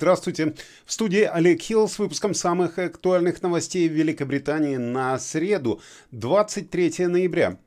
Здравствуйте. 0.00 0.54
В 0.86 0.92
студии 0.94 1.24
Олег 1.24 1.60
Хилл 1.60 1.86
с 1.86 1.98
выпуском 1.98 2.32
самых 2.32 2.78
актуальных 2.78 3.42
новостей 3.42 3.86
Великобритании 3.86 4.76
на 4.76 5.18
среду, 5.18 5.82
23 6.12 7.06
ноября. 7.06 7.58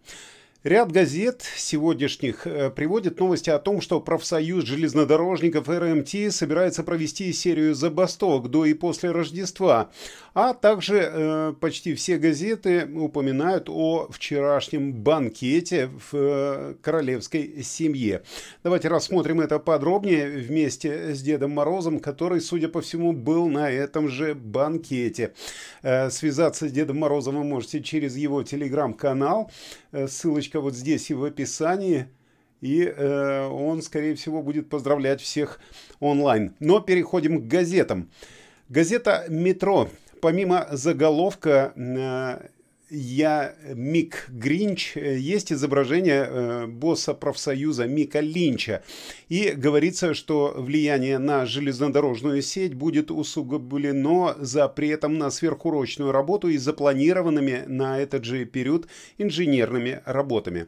Ряд 0.63 0.93
газет 0.93 1.43
сегодняшних 1.57 2.47
э, 2.47 2.69
приводит 2.69 3.19
новости 3.19 3.49
о 3.49 3.59
том, 3.59 3.81
что 3.81 3.99
профсоюз 3.99 4.63
железнодорожников 4.63 5.67
РМТ 5.67 6.33
собирается 6.33 6.83
провести 6.83 7.33
серию 7.33 7.75
забастовок 7.75 8.49
до 8.49 8.63
и 8.63 8.73
после 8.73 9.11
Рождества, 9.11 9.91
а 10.33 10.53
также 10.53 11.09
э, 11.11 11.53
почти 11.59 11.93
все 11.95 12.17
газеты 12.17 12.87
упоминают 12.95 13.67
о 13.67 14.07
вчерашнем 14.09 14.93
банкете 14.93 15.87
в 15.87 16.13
э, 16.13 16.75
королевской 16.81 17.61
семье. 17.61 18.23
Давайте 18.63 18.87
рассмотрим 18.87 19.41
это 19.41 19.59
подробнее 19.59 20.29
вместе 20.29 21.13
с 21.13 21.21
Дедом 21.21 21.51
Морозом, 21.51 21.99
который, 21.99 22.39
судя 22.39 22.69
по 22.69 22.79
всему, 22.79 23.11
был 23.11 23.49
на 23.49 23.69
этом 23.69 24.07
же 24.07 24.33
банкете. 24.33 25.33
Э, 25.81 26.09
связаться 26.09 26.69
с 26.69 26.71
Дедом 26.71 26.99
Морозом 26.99 27.35
вы 27.35 27.43
можете 27.43 27.83
через 27.83 28.15
его 28.15 28.43
телеграм-канал. 28.43 29.51
Э, 29.91 30.07
ссылочка 30.07 30.52
ссылочка 30.53 30.61
вот 30.61 30.75
здесь 30.75 31.09
и 31.09 31.13
в 31.13 31.23
описании. 31.23 32.07
И 32.61 32.83
э, 32.85 33.47
он, 33.47 33.81
скорее 33.81 34.15
всего, 34.15 34.41
будет 34.41 34.69
поздравлять 34.69 35.21
всех 35.21 35.59
онлайн. 35.99 36.53
Но 36.59 36.79
переходим 36.79 37.41
к 37.41 37.47
газетам. 37.47 38.09
Газета 38.69 39.25
«Метро». 39.29 39.89
Помимо 40.21 40.67
заголовка 40.71 41.73
э, 41.75 42.47
«Я 42.95 43.55
Мик 43.73 44.27
Гринч» 44.29 44.95
есть 44.95 45.51
изображение 45.51 46.27
э, 46.29 46.67
босса 46.67 47.15
профсоюза 47.15 47.87
Мика 47.87 48.19
Линча. 48.19 48.83
И 49.29 49.49
говорится, 49.49 50.13
что 50.13 50.53
влияние 50.55 51.17
на 51.17 51.47
железнодорожную 51.47 52.43
сеть 52.43 52.75
будет 52.75 53.09
усугублено 53.09 54.35
запретом 54.37 55.17
на 55.17 55.31
сверхурочную 55.31 56.11
работу 56.11 56.49
и 56.49 56.57
запланированными 56.57 57.63
на 57.65 57.97
этот 57.97 58.25
же 58.25 58.45
период 58.45 58.87
инженерными 59.17 60.03
работами. 60.05 60.67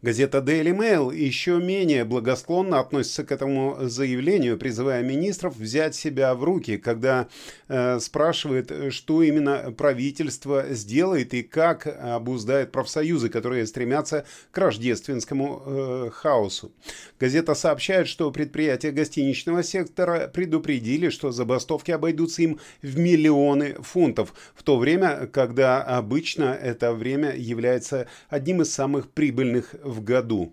Газета 0.00 0.38
Daily 0.38 0.70
Mail 0.70 1.12
еще 1.12 1.58
менее 1.58 2.04
благосклонно 2.04 2.78
относится 2.78 3.24
к 3.24 3.32
этому 3.32 3.78
заявлению, 3.80 4.56
призывая 4.56 5.02
министров 5.02 5.56
взять 5.56 5.96
себя 5.96 6.36
в 6.36 6.44
руки, 6.44 6.78
когда 6.78 7.26
э, 7.66 7.98
спрашивает, 7.98 8.92
что 8.92 9.24
именно 9.24 9.74
правительство 9.76 10.66
сделает 10.70 11.34
и 11.34 11.42
как 11.42 11.88
обуздает 11.88 12.70
профсоюзы, 12.70 13.28
которые 13.28 13.66
стремятся 13.66 14.24
к 14.52 14.58
рождественскому 14.58 15.62
э, 15.66 16.10
хаосу. 16.12 16.70
Газета 17.18 17.54
сообщает, 17.54 18.06
что 18.06 18.30
предприятия 18.30 18.92
гостиничного 18.92 19.64
сектора 19.64 20.30
предупредили, 20.32 21.08
что 21.08 21.32
забастовки 21.32 21.90
обойдутся 21.90 22.42
им 22.42 22.60
в 22.82 22.96
миллионы 23.00 23.74
фунтов, 23.80 24.32
в 24.54 24.62
то 24.62 24.78
время, 24.78 25.26
когда 25.26 25.82
обычно 25.82 26.54
это 26.54 26.92
время 26.92 27.34
является 27.34 28.06
одним 28.28 28.62
из 28.62 28.72
самых 28.72 29.10
прибыльных 29.10 29.74
в 29.88 30.02
году. 30.02 30.52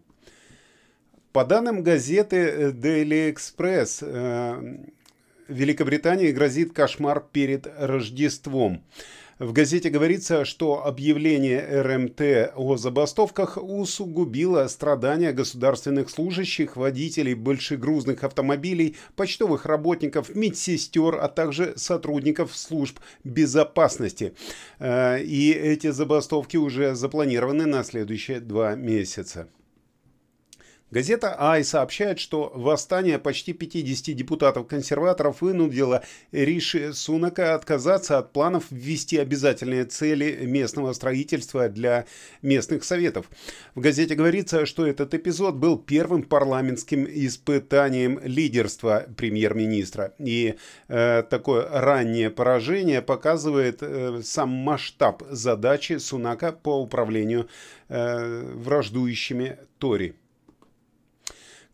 По 1.31 1.43
данным 1.43 1.83
газеты 1.83 2.37
э, 2.37 2.71
Daily 2.71 3.33
Express, 3.33 3.99
э, 4.01 4.77
Великобритании 5.47 6.31
грозит 6.31 6.73
кошмар 6.73 7.23
перед 7.31 7.67
Рождеством. 7.77 8.83
В 9.37 9.51
газете 9.51 9.89
говорится, 9.89 10.45
что 10.45 10.85
объявление 10.85 11.81
РМТ 11.81 12.53
о 12.55 12.77
забастовках 12.77 13.57
усугубило 13.61 14.65
страдания 14.67 15.33
государственных 15.33 16.09
служащих, 16.09 16.77
водителей 16.77 17.33
большегрузных 17.33 18.23
автомобилей, 18.23 18.95
почтовых 19.17 19.65
работников, 19.65 20.33
медсестер, 20.33 21.17
а 21.21 21.27
также 21.27 21.73
сотрудников 21.75 22.55
служб 22.55 22.97
безопасности. 23.25 24.33
Э, 24.79 25.21
и 25.21 25.51
эти 25.51 25.91
забастовки 25.91 26.55
уже 26.55 26.95
запланированы 26.95 27.65
на 27.65 27.83
следующие 27.83 28.39
два 28.39 28.75
месяца. 28.75 29.49
Газета 30.91 31.35
«Ай» 31.39 31.63
сообщает, 31.63 32.19
что 32.19 32.51
восстание 32.53 33.17
почти 33.17 33.53
50 33.53 34.15
депутатов-консерваторов 34.15 35.41
вынудило 35.41 36.03
Риши 36.31 36.93
Сунака 36.93 37.55
отказаться 37.55 38.19
от 38.19 38.31
планов 38.31 38.65
ввести 38.69 39.17
обязательные 39.17 39.85
цели 39.85 40.45
местного 40.45 40.93
строительства 40.93 41.69
для 41.69 42.05
местных 42.43 42.83
советов. 42.83 43.31
В 43.73 43.79
газете 43.79 44.13
говорится, 44.13 44.67
что 44.67 44.85
этот 44.85 45.15
эпизод 45.15 45.55
был 45.55 45.79
первым 45.79 46.21
парламентским 46.21 47.07
испытанием 47.09 48.19
лидерства 48.23 49.07
премьер-министра. 49.17 50.13
И 50.19 50.53
э, 50.87 51.23
такое 51.23 51.67
раннее 51.67 52.29
поражение 52.29 53.01
показывает 53.01 53.79
э, 53.81 54.21
сам 54.23 54.49
масштаб 54.49 55.23
задачи 55.31 55.97
Сунака 55.97 56.51
по 56.51 56.79
управлению 56.79 57.49
э, 57.89 58.51
враждующими 58.53 59.57
Тори. 59.79 60.13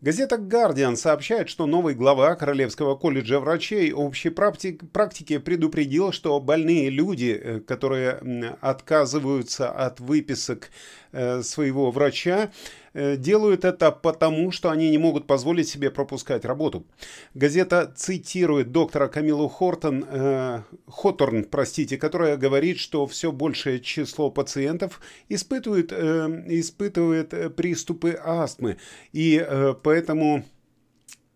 Газета 0.02 0.38
«Гардиан» 0.38 0.98
сообщает, 0.98 1.48
что 1.48 1.68
новый 1.68 1.94
глава 1.94 2.34
Королевского 2.34 2.96
колледжа 2.96 3.40
врачей 3.40 3.92
общей 3.94 4.32
практики 4.32 5.38
предупредил, 5.38 6.12
что 6.12 6.40
больные 6.40 6.90
люди, 6.90 7.40
э, 7.40 7.60
которые 7.60 8.58
отказываются 8.62 9.70
от 9.70 10.00
выписок 10.00 10.72
э, 11.12 11.44
своего 11.44 11.92
врача, 11.92 12.52
делают 12.94 13.66
это 13.66 13.92
потому, 13.92 14.52
что 14.52 14.70
они 14.70 14.90
не 14.90 14.98
могут 14.98 15.28
позволить 15.28 15.70
себе 15.70 15.90
пропускать 15.92 16.46
работу. 16.46 16.86
Газета 17.34 17.92
цитирует 17.96 18.72
доктора 18.72 19.08
Камилу 19.08 19.48
Хортон, 19.48 20.06
э, 20.08 20.62
Хоторн, 20.88 21.46
простите, 21.46 21.98
которая 21.98 22.38
говорит, 22.38 22.78
что 22.80 23.08
все 23.08 23.32
большее 23.32 23.80
число 23.80 24.30
пациентов 24.30 25.00
испытывает, 25.30 25.92
э, 25.92 26.44
испытывает 26.48 27.56
приступы 27.56 28.20
астмы, 28.22 28.78
и 29.14 29.44
э, 29.46 29.74
поэтому... 29.82 30.44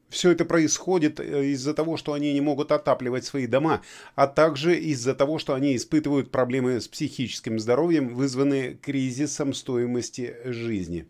Все 0.10 0.32
это 0.32 0.46
происходит 0.46 1.20
э, 1.20 1.48
из-за 1.48 1.74
того, 1.74 1.98
что 1.98 2.14
они 2.14 2.32
не 2.32 2.40
могут 2.40 2.72
отапливать 2.72 3.26
свои 3.26 3.48
дома, 3.48 3.82
а 4.14 4.28
также 4.28 4.80
из-за 4.80 5.14
того, 5.14 5.40
что 5.40 5.56
они 5.56 5.76
испытывают 5.76 6.32
проблемы 6.32 6.80
с 6.80 6.88
психическим 6.88 7.60
здоровьем, 7.60 8.16
вызванные 8.16 8.76
кризисом 8.76 9.54
стоимости 9.54 10.38
жизни. 10.46 11.10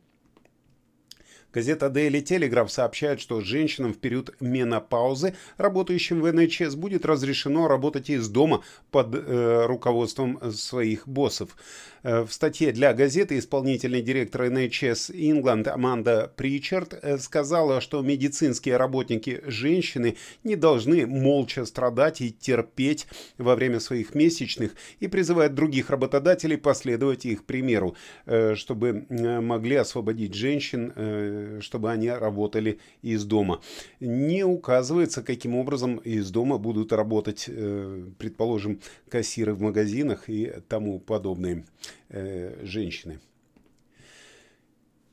Газета 1.56 1.86
Daily 1.86 2.22
Telegraph 2.22 2.68
сообщает, 2.68 3.22
что 3.22 3.40
женщинам 3.40 3.94
в 3.94 3.98
период 3.98 4.36
менопаузы, 4.42 5.36
работающим 5.56 6.20
в 6.20 6.30
НХС, 6.30 6.76
будет 6.76 7.06
разрешено 7.06 7.70
работать 7.70 8.10
из 8.10 8.28
дома 8.28 8.62
под 8.92 9.16
э, 9.16 9.66
руководством 9.66 10.52
своих 10.52 11.08
боссов. 11.08 11.56
Э, 12.06 12.22
в 12.22 12.32
статье 12.32 12.72
для 12.72 12.94
газеты 12.94 13.40
исполнительный 13.40 14.02
директор 14.02 14.44
NHS 14.44 15.12
England 15.12 15.68
Аманда 15.68 16.32
Причард 16.36 16.94
э, 16.94 17.18
сказала, 17.18 17.82
что 17.82 18.02
медицинские 18.04 18.78
работники 18.78 19.42
женщины 19.48 20.16
не 20.44 20.56
должны 20.56 21.08
молча 21.08 21.66
страдать 21.66 22.22
и 22.22 22.32
терпеть 22.32 23.08
во 23.40 23.56
время 23.56 23.80
своих 23.80 24.14
месячных 24.14 24.76
и 25.00 25.08
призывает 25.08 25.56
других 25.56 25.90
работодателей 25.90 26.58
последовать 26.58 27.26
их 27.26 27.46
примеру, 27.46 27.96
э, 28.28 28.54
чтобы 28.54 29.08
могли 29.10 29.78
освободить 29.78 30.36
женщин, 30.36 30.94
чтобы 31.62 31.92
они 31.92 32.10
работали 32.10 32.80
из 33.02 33.26
дома. 33.26 33.62
Не 34.00 34.44
указывается, 34.44 35.24
каким 35.24 35.56
образом 35.56 35.98
из 35.98 36.32
дома 36.32 36.58
будут 36.58 36.92
работать, 36.92 37.50
предположим, 38.18 38.80
кассиры 39.10 39.54
в 39.54 39.62
магазинах 39.62 40.30
и 40.30 40.54
тому 40.68 41.00
подобное 41.00 41.66
э, 42.10 42.60
женщины. 42.64 43.20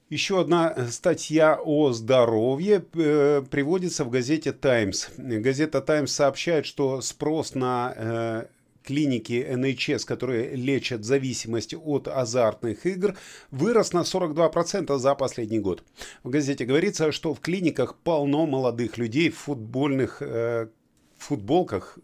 Еще 0.08 0.40
одна 0.40 0.88
статья 0.90 1.58
о 1.62 1.92
здоровье 1.92 2.84
э, 2.92 3.42
приводится 3.50 4.04
в 4.04 4.10
газете 4.10 4.52
«Таймс». 4.52 5.08
Газета 5.16 5.80
«Таймс» 5.80 6.12
сообщает, 6.12 6.66
что 6.66 7.00
спрос 7.00 7.54
на 7.54 7.94
э, 7.96 8.46
клиники 8.84 9.46
NHS, 9.50 10.06
которые 10.06 10.54
лечат 10.54 11.04
зависимость 11.04 11.74
от 11.74 12.08
азартных 12.08 12.86
игр, 12.86 13.16
вырос 13.50 13.92
на 13.92 14.00
42% 14.00 14.96
за 14.98 15.14
последний 15.14 15.60
год. 15.60 15.84
В 16.22 16.30
газете 16.30 16.64
говорится, 16.64 17.12
что 17.12 17.34
в 17.34 17.40
клиниках 17.40 17.96
полно 17.96 18.46
молодых 18.46 18.98
людей 18.98 19.30
в 19.30 19.38
футбольных 19.38 20.20
э, 20.20 20.68
футболках, 21.18 21.98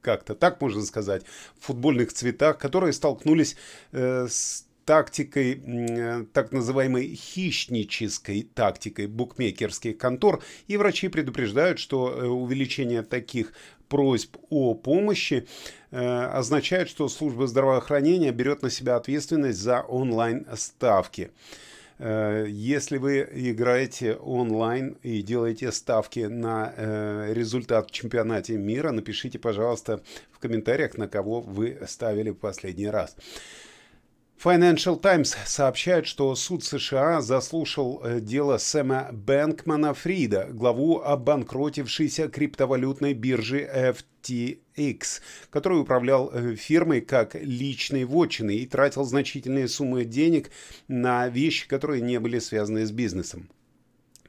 как-то 0.00 0.34
так 0.34 0.60
можно 0.60 0.82
сказать, 0.82 1.24
в 1.58 1.66
футбольных 1.66 2.12
цветах, 2.12 2.58
которые 2.58 2.92
столкнулись 2.92 3.56
э, 3.92 4.26
с 4.28 4.65
тактикой, 4.86 5.60
э, 5.66 6.24
так 6.32 6.52
называемой 6.52 7.14
хищнической 7.14 8.42
тактикой 8.54 9.08
букмекерских 9.08 9.98
контор, 9.98 10.42
и 10.68 10.76
врачи 10.76 11.08
предупреждают, 11.08 11.78
что 11.78 12.08
э, 12.08 12.26
увеличение 12.26 13.02
таких 13.02 13.52
просьб 13.88 14.36
о 14.48 14.74
помощи 14.74 15.46
э, 15.90 15.98
означает, 15.98 16.88
что 16.88 17.08
служба 17.08 17.48
здравоохранения 17.48 18.30
берет 18.30 18.62
на 18.62 18.70
себя 18.70 18.96
ответственность 18.96 19.58
за 19.58 19.82
онлайн-ставки. 19.82 21.30
Если 21.98 22.98
вы 22.98 23.26
играете 23.32 24.16
онлайн 24.16 24.98
и 25.02 25.22
делаете 25.22 25.72
ставки 25.72 26.20
на 26.20 26.74
результат 27.30 27.88
в 27.88 27.90
чемпионате 27.90 28.58
мира, 28.58 28.90
напишите, 28.90 29.38
пожалуйста, 29.38 30.02
в 30.30 30.38
комментариях, 30.38 30.98
на 30.98 31.08
кого 31.08 31.40
вы 31.40 31.78
ставили 31.86 32.28
в 32.28 32.34
последний 32.34 32.90
раз. 32.90 33.16
Financial 34.42 35.00
Times 35.00 35.34
сообщает, 35.46 36.06
что 36.06 36.34
суд 36.34 36.62
США 36.62 37.22
заслушал 37.22 38.02
э, 38.04 38.20
дело 38.20 38.58
Сэма 38.58 39.08
Бэнкмана 39.10 39.94
Фрида, 39.94 40.48
главу 40.50 41.00
обанкротившейся 41.00 42.28
криптовалютной 42.28 43.14
биржи 43.14 43.66
FTX, 44.26 45.22
который 45.48 45.80
управлял 45.80 46.30
э, 46.32 46.54
фирмой 46.54 47.00
как 47.00 47.34
личной 47.34 48.04
вотчиной 48.04 48.56
и 48.56 48.66
тратил 48.66 49.04
значительные 49.04 49.68
суммы 49.68 50.04
денег 50.04 50.50
на 50.86 51.28
вещи, 51.28 51.66
которые 51.66 52.02
не 52.02 52.20
были 52.20 52.38
связаны 52.38 52.84
с 52.84 52.90
бизнесом. 52.90 53.48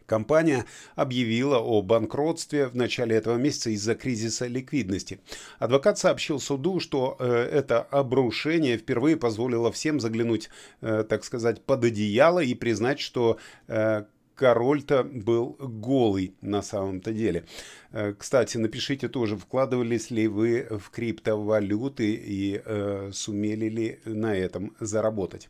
Компания 0.08 0.66
объявила 0.96 1.60
о 1.60 1.82
банкротстве 1.82 2.68
в 2.68 2.76
начале 2.76 3.16
этого 3.18 3.36
месяца 3.36 3.70
из-за 3.72 3.94
кризиса 3.94 4.48
ликвидности. 4.48 5.20
Адвокат 5.60 6.00
сообщил 6.00 6.40
суду, 6.40 6.80
что 6.80 7.18
э, 7.20 7.26
это 7.26 7.82
обрушение 7.82 8.78
впервые 8.78 9.18
позволило 9.18 9.70
всем 9.70 10.00
заглянуть, 10.00 10.50
э, 10.80 11.04
так 11.08 11.26
сказать, 11.26 11.62
под 11.62 11.84
одеяло 11.84 12.40
и 12.40 12.54
признать, 12.54 13.02
что 13.02 13.38
э, 13.68 14.06
король-то 14.36 15.04
был 15.04 15.58
голый 15.60 16.36
на 16.40 16.62
самом-то 16.62 17.12
деле. 17.12 17.46
Кстати, 18.18 18.58
напишите 18.58 19.10
тоже, 19.10 19.36
вкладывались 19.36 20.12
ли 20.12 20.28
вы 20.28 20.68
в 20.70 20.92
криптовалюты 20.92 22.14
и 22.14 22.62
э, 22.64 23.10
сумели 23.14 23.68
ли 23.68 24.00
на 24.06 24.38
этом 24.38 24.76
заработать. 24.80 25.50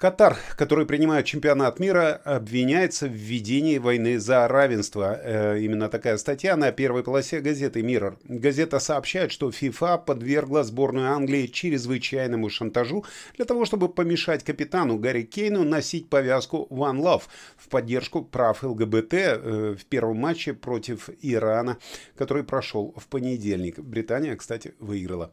Катар, 0.00 0.38
который 0.56 0.86
принимает 0.86 1.26
чемпионат 1.26 1.78
мира, 1.78 2.22
обвиняется 2.24 3.06
в 3.06 3.12
ведении 3.12 3.76
войны 3.76 4.18
за 4.18 4.48
равенство. 4.48 5.20
Э, 5.22 5.60
именно 5.60 5.90
такая 5.90 6.16
статья 6.16 6.56
на 6.56 6.72
первой 6.72 7.04
полосе 7.04 7.40
газеты 7.40 7.82
Mirror. 7.82 8.16
Газета 8.24 8.78
сообщает, 8.78 9.30
что 9.30 9.52
ФИФА 9.52 9.98
подвергла 9.98 10.64
сборную 10.64 11.12
Англии 11.12 11.48
чрезвычайному 11.48 12.48
шантажу 12.48 13.04
для 13.36 13.44
того, 13.44 13.66
чтобы 13.66 13.90
помешать 13.90 14.42
капитану 14.42 14.96
Гарри 14.96 15.24
Кейну 15.24 15.64
носить 15.64 16.08
повязку 16.08 16.66
One 16.70 17.02
Love 17.02 17.24
в 17.58 17.68
поддержку 17.68 18.22
прав 18.22 18.62
ЛГБТ 18.62 19.12
э, 19.12 19.76
в 19.78 19.84
первом 19.84 20.16
матче 20.16 20.54
против 20.54 21.10
Ирана, 21.20 21.76
который 22.16 22.42
прошел 22.42 22.94
в 22.96 23.06
понедельник. 23.06 23.78
Британия, 23.78 24.34
кстати, 24.36 24.72
выиграла. 24.78 25.30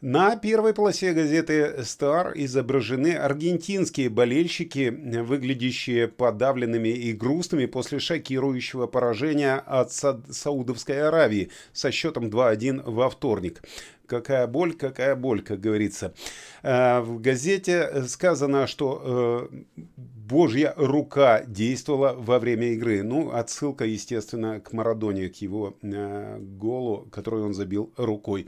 На 0.00 0.36
первой 0.36 0.74
полосе 0.74 1.12
газеты 1.12 1.74
Star 1.80 2.30
изображены 2.36 3.14
аргентинские 3.14 4.08
болельщики, 4.08 4.90
выглядящие 5.22 6.06
подавленными 6.06 6.90
и 6.90 7.12
грустными 7.12 7.66
после 7.66 7.98
шокирующего 7.98 8.86
поражения 8.86 9.56
от 9.56 9.90
Са 9.90 10.22
Саудовской 10.30 11.02
Аравии 11.02 11.50
со 11.72 11.90
счетом 11.90 12.28
2-1 12.28 12.88
во 12.88 13.10
вторник. 13.10 13.60
Какая 14.06 14.46
боль, 14.46 14.74
какая 14.74 15.16
боль, 15.16 15.42
как 15.42 15.58
говорится. 15.58 16.14
Э, 16.62 17.00
в 17.00 17.20
газете 17.20 18.04
сказано, 18.06 18.68
что 18.68 19.50
э, 19.52 19.82
Божья 19.96 20.74
рука 20.76 21.42
действовала 21.44 22.14
во 22.16 22.38
время 22.38 22.68
игры. 22.68 23.02
Ну, 23.02 23.32
отсылка, 23.32 23.84
естественно, 23.84 24.60
к 24.60 24.72
Марадоне, 24.72 25.28
к 25.28 25.36
его 25.36 25.76
э, 25.82 26.38
голу, 26.38 27.08
который 27.10 27.42
он 27.42 27.52
забил 27.52 27.92
рукой. 27.96 28.46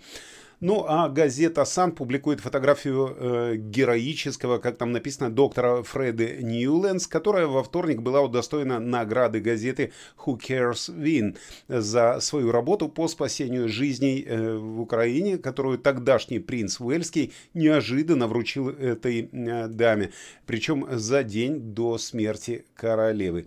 Ну, 0.60 0.84
а 0.86 1.08
газета 1.08 1.64
«Сан» 1.64 1.92
публикует 1.92 2.40
фотографию 2.40 3.16
э, 3.16 3.56
героического, 3.56 4.58
как 4.58 4.76
там 4.76 4.92
написано, 4.92 5.30
доктора 5.30 5.82
Фреды 5.82 6.40
Ньюленс, 6.42 7.06
которая 7.06 7.46
во 7.46 7.62
вторник 7.62 8.02
была 8.02 8.20
удостоена 8.20 8.78
награды 8.78 9.40
газеты 9.40 9.92
«Who 10.18 10.38
Cares 10.38 10.94
Win» 10.94 11.38
за 11.68 12.20
свою 12.20 12.52
работу 12.52 12.90
по 12.90 13.08
спасению 13.08 13.70
жизней 13.70 14.22
э, 14.22 14.56
в 14.58 14.82
Украине, 14.82 15.38
которую 15.38 15.78
тогдашний 15.78 16.40
принц 16.40 16.78
Уэльский 16.78 17.32
неожиданно 17.54 18.26
вручил 18.26 18.68
этой 18.68 19.30
э, 19.32 19.66
даме, 19.66 20.10
причем 20.44 20.86
за 20.90 21.22
день 21.22 21.58
до 21.72 21.96
смерти 21.96 22.66
королевы. 22.74 23.46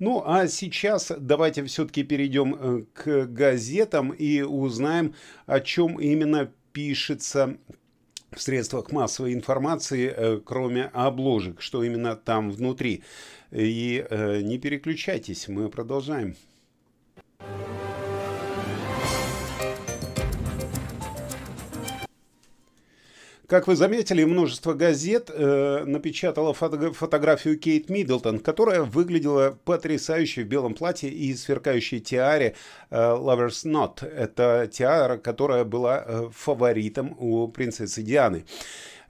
Ну, 0.00 0.22
а 0.24 0.48
сейчас 0.48 1.12
давайте 1.18 1.62
все-таки 1.64 2.04
перейдем 2.04 2.54
э, 2.54 2.84
к 2.94 3.26
газетам 3.26 4.12
и 4.12 4.40
узнаем, 4.40 5.14
о 5.44 5.60
чем 5.60 6.00
именно 6.00 6.50
пишется 6.72 7.58
в 8.32 8.40
средствах 8.40 8.92
массовой 8.92 9.34
информации, 9.34 10.10
э, 10.10 10.40
кроме 10.42 10.84
обложек, 10.84 11.60
что 11.60 11.84
именно 11.84 12.16
там 12.16 12.50
внутри. 12.50 13.02
И 13.50 14.06
э, 14.08 14.40
не 14.40 14.58
переключайтесь, 14.58 15.48
мы 15.48 15.68
продолжаем. 15.68 16.34
Как 23.50 23.66
вы 23.66 23.74
заметили, 23.74 24.22
множество 24.22 24.74
газет 24.74 25.28
э, 25.28 25.82
напечатало 25.84 26.54
фото 26.54 26.92
фотографию 26.92 27.58
Кейт 27.58 27.90
Миддлтон, 27.90 28.38
которая 28.38 28.82
выглядела 28.82 29.58
потрясающе 29.64 30.44
в 30.44 30.46
белом 30.46 30.74
платье 30.74 31.10
и 31.10 31.34
сверкающей 31.34 31.98
тиаре 31.98 32.54
э, 32.90 32.96
Lover's 32.96 33.66
Knot. 33.66 34.06
Это 34.06 34.70
тиара, 34.72 35.16
которая 35.16 35.64
была 35.64 36.04
э, 36.06 36.28
фаворитом 36.32 37.16
у 37.18 37.48
принцессы 37.48 38.04
Дианы. 38.04 38.44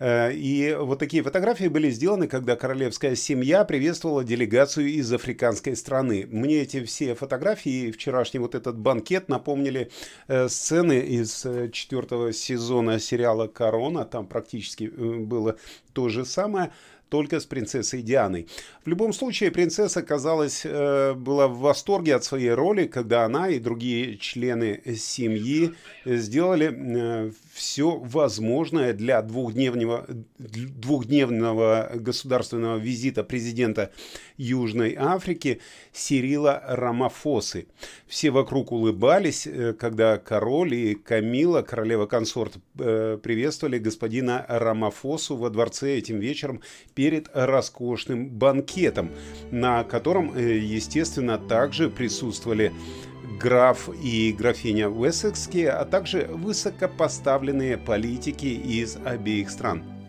И 0.02 0.76
вот 0.80 0.98
такие 0.98 1.22
фотографии 1.22 1.68
были 1.68 1.90
сделаны, 1.90 2.26
когда 2.26 2.56
королевская 2.56 3.14
семья 3.14 3.64
приветствовала 3.64 4.24
делегацию 4.24 4.86
из 4.88 5.12
африканской 5.12 5.76
страны. 5.76 6.26
Мне 6.30 6.62
эти 6.62 6.82
все 6.84 7.14
фотографии, 7.14 7.90
вчерашний 7.90 8.40
вот 8.40 8.54
этот 8.54 8.78
банкет 8.78 9.28
напомнили 9.28 9.90
э, 10.26 10.48
сцены 10.48 11.00
из 11.00 11.44
э, 11.44 11.68
четвертого 11.70 12.32
сезона 12.32 12.98
сериала 12.98 13.46
«Корона». 13.46 14.04
Там 14.06 14.26
практически 14.26 14.84
было 14.84 15.56
то 15.92 16.08
же 16.08 16.24
самое 16.24 16.72
только 17.10 17.40
с 17.40 17.44
принцессой 17.44 18.02
Дианой. 18.02 18.46
В 18.84 18.88
любом 18.88 19.12
случае, 19.12 19.50
принцесса, 19.50 20.02
казалось, 20.02 20.62
э, 20.64 21.12
была 21.14 21.48
в 21.48 21.58
восторге 21.58 22.14
от 22.14 22.24
своей 22.24 22.50
роли, 22.50 22.86
когда 22.86 23.24
она 23.24 23.48
и 23.48 23.58
другие 23.58 24.16
члены 24.16 24.80
семьи 24.96 25.74
сделали 26.06 26.72
э, 26.72 27.32
все 27.52 27.96
возможное 27.96 28.92
для 28.94 29.20
двухдневного, 29.22 30.06
двухдневного 30.38 31.90
государственного 31.96 32.78
визита 32.78 33.24
президента 33.24 33.90
Южной 34.36 34.94
Африки 34.96 35.60
Сирила 35.92 36.62
Рамафосы. 36.66 37.66
Все 38.06 38.30
вокруг 38.30 38.70
улыбались, 38.72 39.46
э, 39.46 39.74
когда 39.74 40.16
король 40.16 40.74
и 40.74 40.94
Камила, 40.94 41.62
королева-консорт, 41.62 42.54
приветствовали 42.74 43.78
господина 43.78 44.46
Рамафосу 44.48 45.36
во 45.36 45.50
дворце 45.50 45.98
этим 45.98 46.20
вечером 46.20 46.60
перед 47.00 47.30
роскошным 47.32 48.28
банкетом, 48.28 49.10
на 49.50 49.84
котором, 49.84 50.34
э, 50.36 50.58
естественно, 50.58 51.38
также 51.38 51.88
присутствовали 51.88 52.74
граф 53.40 53.88
и 54.04 54.36
графиня 54.38 54.90
Уэссекские, 54.90 55.70
а 55.70 55.86
также 55.86 56.28
высокопоставленные 56.30 57.78
политики 57.78 58.48
из 58.48 58.98
обеих 59.02 59.48
стран. 59.48 59.99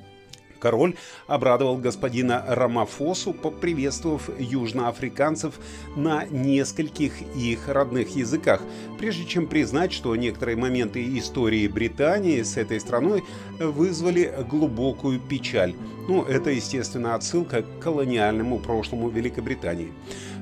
Король 0.61 0.95
обрадовал 1.25 1.77
господина 1.77 2.45
Рамафосу, 2.47 3.33
поприветствовав 3.33 4.29
южноафриканцев 4.39 5.55
на 5.95 6.25
нескольких 6.25 7.13
их 7.35 7.67
родных 7.67 8.15
языках, 8.15 8.61
прежде 8.99 9.25
чем 9.25 9.47
признать, 9.47 9.91
что 9.91 10.15
некоторые 10.15 10.55
моменты 10.55 11.17
истории 11.17 11.67
Британии 11.67 12.43
с 12.43 12.57
этой 12.57 12.79
страной 12.79 13.23
вызвали 13.59 14.33
глубокую 14.49 15.19
печаль. 15.19 15.73
Ну, 16.07 16.23
это, 16.23 16.51
естественно, 16.51 17.15
отсылка 17.15 17.63
к 17.63 17.79
колониальному 17.79 18.59
прошлому 18.59 19.09
Великобритании. 19.09 19.91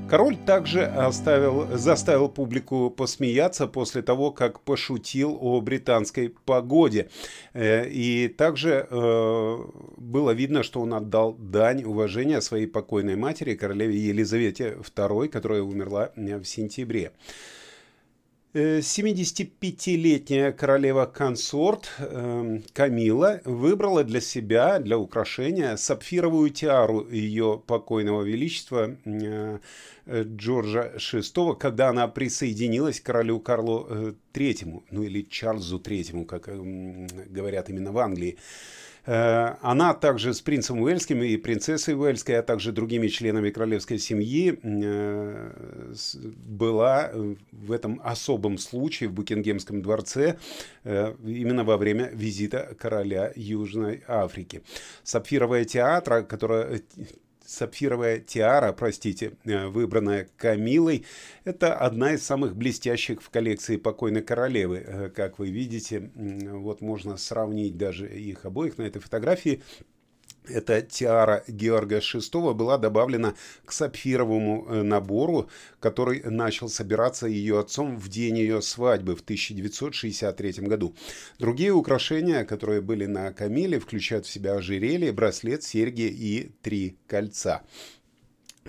Король 0.10 0.38
также 0.38 0.86
оставил, 0.86 1.78
заставил 1.78 2.30
публику 2.30 2.90
посмеяться 2.90 3.68
после 3.68 4.02
того, 4.02 4.32
как 4.32 4.62
пошутил 4.62 5.38
о 5.40 5.62
британской 5.62 6.30
погоде. 6.46 7.10
Э, 7.54 7.88
и 7.88 8.28
также 8.28 8.88
э, 8.90 9.58
было 9.98 10.32
видно, 10.32 10.64
что 10.64 10.82
он 10.82 10.96
отдал 10.96 11.34
дань 11.34 11.84
уважения 11.84 12.42
своей 12.42 12.66
покойной 12.66 13.18
матери, 13.18 13.54
королеве 13.54 14.00
Елизавете 14.00 14.78
II, 14.82 15.28
которая 15.28 15.62
умерла 15.62 16.10
в 16.16 16.44
сентябре. 16.44 17.12
75-летняя 18.54 20.52
королева-консорт 20.52 21.92
э, 22.00 22.60
Камила 22.74 23.42
выбрала 23.46 24.04
для 24.04 24.22
себя, 24.22 24.80
для 24.80 24.98
украшения, 24.98 25.76
сапфировую 25.76 26.50
тиару 26.50 27.08
ее 27.08 27.62
покойного 27.66 28.24
величества 28.24 28.96
э, 29.06 29.60
Джорджа 30.08 30.94
VI, 30.98 31.56
когда 31.58 31.90
она 31.90 32.08
присоединилась 32.08 33.00
к 33.00 33.06
королю 33.06 33.40
Карлу 33.40 34.16
III, 34.34 34.84
ну 34.90 35.04
или 35.04 35.22
Чарльзу 35.22 35.78
III, 35.78 36.26
как 36.26 36.50
говорят 37.32 37.70
именно 37.70 37.92
в 37.92 38.00
Англии. 38.00 38.40
Э, 39.06 39.56
она 39.62 39.94
также 39.94 40.34
с 40.34 40.42
принцем 40.42 40.82
Уэльским 40.82 41.24
и 41.24 41.38
принцессой 41.38 41.96
Уэльской, 41.96 42.40
а 42.40 42.44
также 42.44 42.72
другими 42.72 43.08
членами 43.08 43.50
королевской 43.50 44.00
семьи 44.00 44.60
э, 44.62 45.52
была 46.24 47.12
в 47.52 47.72
этом 47.72 48.02
особом 48.04 48.58
случае 48.58 49.10
в 49.10 49.14
Букингемском 49.14 49.82
дворце 49.82 50.38
э, 50.84 51.14
именно 51.24 51.64
во 51.64 51.78
время 51.78 52.10
визита 52.14 52.76
короля 52.80 53.32
Южной 53.36 54.04
Африки. 54.08 54.62
Сапфировая 55.04 55.66
театра, 55.66 56.24
которая 56.24 56.82
сапфировая 57.50 58.20
тиара, 58.20 58.72
простите, 58.74 59.34
э, 59.44 59.68
выбранная 59.68 60.28
Камилой, 60.38 61.06
это 61.44 61.76
одна 61.76 62.14
из 62.14 62.24
самых 62.24 62.56
блестящих 62.56 63.22
в 63.22 63.30
коллекции 63.30 63.78
покойной 63.78 64.22
королевы. 64.22 64.78
Э, 64.86 65.10
как 65.10 65.40
вы 65.40 65.50
видите, 65.50 66.12
вот 66.16 66.82
можно 66.82 67.18
сравнить 67.18 67.78
даже 67.78 68.08
их 68.08 68.46
обоих 68.46 68.78
на 68.78 68.84
этой 68.84 69.02
фотографии. 69.02 69.64
Эта 70.50 70.82
тиара 70.82 71.44
Георга 71.48 72.00
VI 72.00 72.54
была 72.54 72.78
добавлена 72.78 73.36
к 73.66 73.72
сапфировому 73.72 74.66
э, 74.68 74.82
набору, 74.84 75.50
который 75.80 76.22
начал 76.24 76.70
собираться 76.70 77.28
ее 77.28 77.60
отцом 77.60 77.98
в 77.98 78.10
день 78.10 78.38
ее 78.38 78.62
свадьбы 78.62 79.16
в 79.16 79.22
1963 79.22 80.52
году. 80.68 80.96
Другие 81.38 81.72
украшения, 81.72 82.44
которые 82.46 82.82
были 82.82 83.06
на 83.06 83.32
Камиле, 83.32 83.80
включают 83.80 84.26
в 84.26 84.32
себя 84.32 84.56
ожерелье, 84.56 85.12
браслет, 85.12 85.64
серьги 85.64 86.02
и 86.02 86.52
три 86.62 86.98
кольца. 87.08 87.62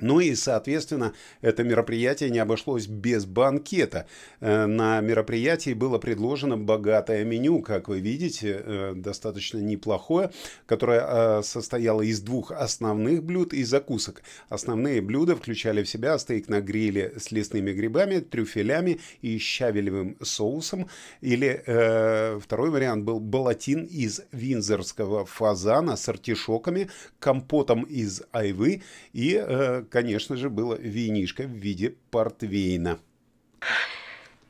Ну 0.01 0.21
и, 0.21 0.35
соответственно, 0.35 1.13
это 1.41 1.63
мероприятие 1.63 2.31
не 2.31 2.39
обошлось 2.39 2.87
без 2.87 3.27
банкета. 3.27 4.07
Э, 4.41 4.67
на 4.67 5.01
мероприятии 5.01 5.75
было 5.75 5.99
предложено 5.99 6.57
богатое 6.57 7.25
меню, 7.25 7.61
как 7.61 7.89
вы 7.89 8.01
видите, 8.01 8.63
э, 8.65 8.93
достаточно 8.97 9.59
неплохое, 9.59 10.31
которое 10.67 11.41
э, 11.41 11.43
состояло 11.43 12.03
из 12.03 12.21
двух 12.21 12.51
основных 12.53 13.23
блюд 13.23 13.53
и 13.53 13.65
закусок. 13.65 14.23
Основные 14.49 15.01
блюда 15.01 15.37
включали 15.37 15.83
в 15.83 15.89
себя 15.89 16.19
стейк 16.19 16.49
на 16.49 16.61
гриле 16.61 17.15
с 17.19 17.31
лесными 17.31 17.73
грибами, 17.73 18.21
трюфелями 18.21 19.01
и 19.23 19.39
щавелевым 19.39 20.17
соусом. 20.23 20.89
Или 21.21 21.63
э, 21.67 22.39
второй 22.41 22.71
вариант 22.71 23.05
был 23.05 23.21
балатин 23.21 23.85
из 23.85 24.23
винзорского 24.33 25.25
фазана 25.25 25.97
с 25.97 26.09
артишоками, 26.09 26.89
компотом 27.19 27.83
из 27.83 28.23
айвы 28.33 28.83
и 29.13 29.41
э, 29.41 29.85
конечно 29.91 30.37
же, 30.37 30.49
было 30.49 30.75
винишко 30.75 31.43
в 31.43 31.51
виде 31.53 31.97
портвейна. 32.11 33.01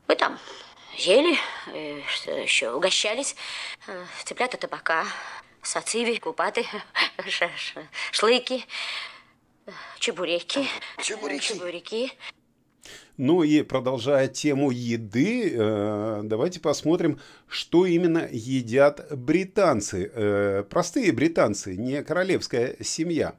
Мы 0.06 0.16
там 0.16 0.38
ели, 0.96 1.36
э, 1.68 2.02
что 2.08 2.32
еще, 2.32 2.72
угощались. 2.72 3.34
Э, 3.86 4.04
цыплята 4.24 4.56
табака, 4.56 5.06
сациви, 5.62 6.18
купаты, 6.18 6.64
шлыки, 8.12 8.64
чебуреки. 9.98 10.66
Чебуреки. 11.02 11.48
Чебуреки. 11.48 12.12
Ну 13.16 13.42
и 13.42 13.62
продолжая 13.62 14.28
тему 14.28 14.70
еды, 14.70 15.52
э, 15.54 16.20
давайте 16.24 16.58
посмотрим, 16.58 17.18
что 17.48 17.84
именно 17.84 18.26
едят 18.30 19.06
британцы. 19.14 20.10
Э, 20.14 20.64
простые 20.68 21.12
британцы, 21.12 21.76
не 21.76 22.02
королевская 22.02 22.76
семья. 22.80 23.34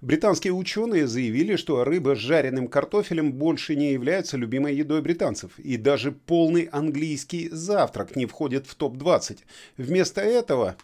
Британские 0.00 0.52
ученые 0.52 1.06
заявили, 1.06 1.54
что 1.54 1.84
рыба 1.84 2.16
с 2.16 2.18
жареным 2.18 2.66
картофелем 2.66 3.32
больше 3.32 3.76
не 3.76 3.92
является 3.92 4.36
любимой 4.36 4.74
едой 4.74 5.00
британцев. 5.00 5.56
И 5.58 5.76
даже 5.76 6.10
полный 6.10 6.64
английский 6.72 7.48
завтрак 7.50 8.16
не 8.16 8.26
входит 8.26 8.66
в 8.66 8.74
топ-20. 8.74 9.38
Вместо 9.76 10.22
этого 10.22 10.76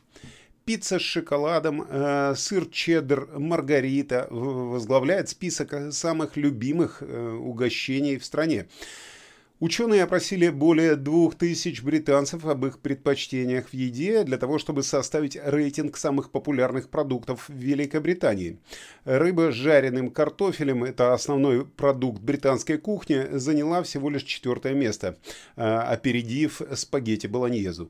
пицца 0.66 0.98
с 0.98 1.02
шоколадом, 1.02 1.86
э, 1.88 2.34
сыр 2.36 2.66
чеддер, 2.66 3.28
маргарита 3.38 4.26
возглавляет 4.30 5.28
список 5.28 5.92
самых 5.92 6.36
любимых 6.36 6.98
э, 7.00 7.30
угощений 7.30 8.18
в 8.18 8.24
стране. 8.24 8.66
Ученые 9.58 10.02
опросили 10.02 10.50
более 10.50 10.96
2000 10.96 11.82
британцев 11.82 12.44
об 12.44 12.66
их 12.66 12.78
предпочтениях 12.80 13.68
в 13.68 13.74
еде 13.74 14.22
для 14.24 14.36
того, 14.36 14.58
чтобы 14.58 14.82
составить 14.82 15.38
рейтинг 15.42 15.96
самых 15.96 16.30
популярных 16.30 16.90
продуктов 16.90 17.48
в 17.48 17.54
Великобритании. 17.54 18.58
Рыба 19.04 19.52
с 19.52 19.54
жареным 19.54 20.10
картофелем, 20.10 20.84
это 20.84 21.14
основной 21.14 21.64
продукт 21.64 22.20
британской 22.20 22.76
кухни, 22.76 23.38
заняла 23.38 23.82
всего 23.82 24.10
лишь 24.10 24.24
четвертое 24.24 24.74
место, 24.74 25.16
э, 25.56 25.62
опередив 25.62 26.60
спагетти 26.74 27.28
болоньезу. 27.28 27.88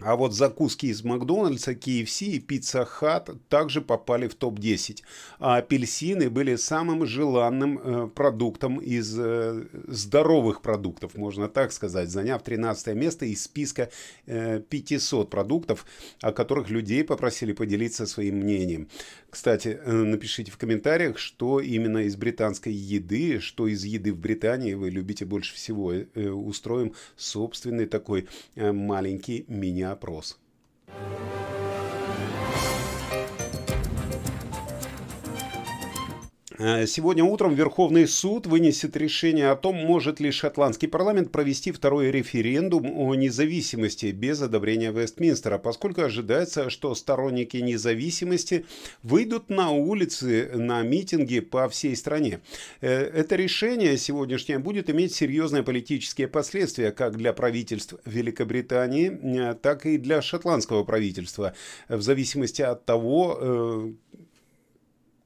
А 0.00 0.16
вот 0.16 0.34
закуски 0.34 0.86
из 0.86 1.04
Макдональдса, 1.04 1.72
KFC 1.72 2.26
и 2.26 2.38
Pizza 2.38 2.86
Hut 3.00 3.38
также 3.48 3.80
попали 3.80 4.28
в 4.28 4.34
топ-10. 4.34 5.02
А 5.38 5.56
апельсины 5.56 6.28
были 6.30 6.56
самым 6.56 7.06
желанным 7.06 7.78
э, 7.78 8.08
продуктом 8.08 8.78
из 8.78 9.18
э, 9.18 9.66
здоровых 9.86 10.62
продуктов, 10.62 11.14
можно 11.14 11.48
так 11.48 11.72
сказать, 11.72 12.10
заняв 12.10 12.42
13 12.42 12.94
место 12.94 13.24
из 13.24 13.44
списка 13.44 13.90
э, 14.26 14.60
500 14.60 15.30
продуктов, 15.30 15.86
о 16.20 16.32
которых 16.32 16.70
людей 16.70 17.04
попросили 17.04 17.52
поделиться 17.52 18.06
своим 18.06 18.36
мнением. 18.38 18.88
Кстати, 19.34 19.80
э, 19.84 19.92
напишите 19.92 20.52
в 20.52 20.56
комментариях, 20.56 21.18
что 21.18 21.58
именно 21.58 21.98
из 21.98 22.14
британской 22.14 22.72
еды, 22.72 23.40
что 23.40 23.66
из 23.66 23.84
еды 23.84 24.12
в 24.12 24.16
Британии 24.16 24.74
вы 24.74 24.90
любите 24.90 25.24
больше 25.24 25.56
всего. 25.56 25.92
Э, 25.92 26.28
устроим 26.28 26.94
собственный 27.16 27.86
такой 27.86 28.28
э, 28.54 28.70
маленький 28.70 29.44
мини-опрос. 29.48 30.38
Э, 30.86 31.63
сегодня 36.56 37.24
утром 37.24 37.54
Верховный 37.54 38.06
суд 38.06 38.46
вынесет 38.46 38.96
решение 38.96 39.50
о 39.50 39.56
том, 39.56 39.74
может 39.74 40.20
ли 40.20 40.30
шотландский 40.30 40.86
парламент 40.86 41.32
провести 41.32 41.72
второй 41.72 42.12
референдум 42.12 42.96
о 42.96 43.16
независимости 43.16 44.06
без 44.06 44.40
одобрения 44.40 44.92
Вестминстера, 44.92 45.58
поскольку 45.58 46.02
ожидается, 46.02 46.70
что 46.70 46.94
сторонники 46.94 47.56
независимости 47.56 48.66
выйдут 49.02 49.50
на 49.50 49.72
улицы 49.72 50.50
на 50.54 50.82
митинги 50.82 51.40
по 51.40 51.68
всей 51.68 51.96
стране. 51.96 52.40
Э, 52.80 52.88
это 52.88 53.34
решение 53.34 53.98
сегодняшнее 53.98 54.60
будет 54.60 54.88
иметь 54.88 55.12
серьезные 55.12 55.64
политические 55.64 56.28
последствия 56.28 56.92
как 56.92 57.16
для 57.16 57.32
правительств 57.32 57.94
Великобритании, 58.04 59.50
э, 59.50 59.54
так 59.54 59.86
и 59.86 59.98
для 59.98 60.22
шотландского 60.22 60.84
правительства, 60.84 61.54
в 61.88 62.00
зависимости 62.00 62.62
от 62.62 62.84
того, 62.84 63.92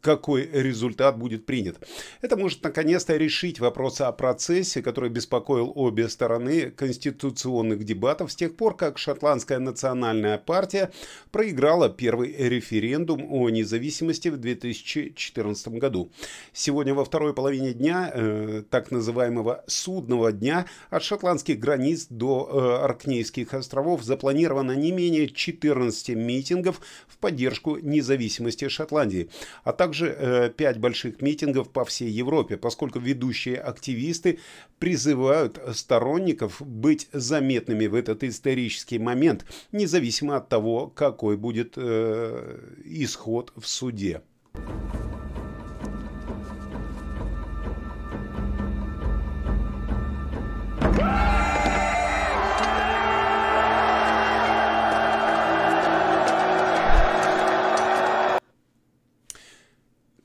какой 0.00 0.48
результат 0.52 1.18
будет 1.18 1.44
принят. 1.44 1.78
Это 2.22 2.36
может 2.36 2.62
наконец-то 2.62 3.16
решить 3.16 3.58
вопрос 3.58 4.00
о 4.00 4.12
процессе, 4.12 4.80
который 4.80 5.10
беспокоил 5.10 5.72
обе 5.74 6.08
стороны 6.08 6.70
конституционных 6.70 7.84
дебатов 7.84 8.30
с 8.30 8.36
тех 8.36 8.56
пор, 8.56 8.76
как 8.76 8.98
Шотландская 8.98 9.58
национальная 9.58 10.38
партия 10.38 10.90
проиграла 11.32 11.88
первый 11.88 12.34
референдум 12.36 13.26
о 13.28 13.50
независимости 13.50 14.28
в 14.28 14.36
2014 14.36 15.68
году. 15.68 16.10
Сегодня 16.52 16.94
во 16.94 17.04
второй 17.04 17.34
половине 17.34 17.72
дня, 17.72 18.10
э, 18.14 18.62
так 18.70 18.90
называемого 18.90 19.64
судного 19.66 20.32
дня, 20.32 20.66
от 20.90 21.02
шотландских 21.02 21.58
границ 21.58 22.06
до 22.08 22.48
э, 22.50 22.84
Аркнейских 22.84 23.52
островов 23.52 24.02
запланировано 24.02 24.72
не 24.72 24.92
менее 24.92 25.28
14 25.28 26.10
митингов 26.10 26.80
в 27.08 27.18
поддержку 27.18 27.78
независимости 27.78 28.68
Шотландии, 28.68 29.30
а 29.64 29.72
также 29.72 29.87
также 29.88 30.14
э, 30.18 30.50
пять 30.54 30.78
больших 30.78 31.22
митингов 31.22 31.70
по 31.70 31.82
всей 31.86 32.10
Европе, 32.10 32.58
поскольку 32.58 32.98
ведущие 32.98 33.56
активисты 33.56 34.38
призывают 34.78 35.58
сторонников 35.72 36.60
быть 36.60 37.08
заметными 37.12 37.86
в 37.86 37.94
этот 37.94 38.22
исторический 38.22 38.98
момент, 38.98 39.46
независимо 39.72 40.36
от 40.36 40.50
того, 40.50 40.88
какой 40.88 41.38
будет 41.38 41.74
э, 41.76 42.58
исход 42.84 43.50
в 43.56 43.66
суде. 43.66 44.20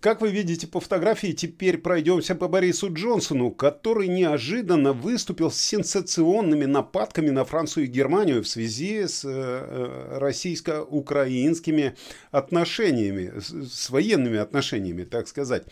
Как 0.04 0.20
вы 0.20 0.32
видите 0.32 0.68
по 0.68 0.82
фотографии, 0.82 1.32
теперь 1.32 1.78
пройдемся 1.78 2.36
по 2.36 2.50
Борису 2.50 2.94
Джонсону, 2.94 3.52
который 3.52 4.10
неожиданно 4.10 4.92
выступил 4.92 5.50
с 5.50 5.58
сенсационными 5.58 6.66
нападками 6.66 7.30
на 7.30 7.46
Францию 7.46 7.86
и 7.86 7.88
Германию 7.88 8.44
в 8.44 8.48
связи 8.50 9.08
с 9.08 9.24
э, 9.24 10.18
российско-украинскими 10.20 11.96
отношениями, 12.32 13.32
с 13.40 13.90
военными 13.90 14.40
отношениями, 14.40 15.06
так 15.06 15.30
сказать. 15.30 15.64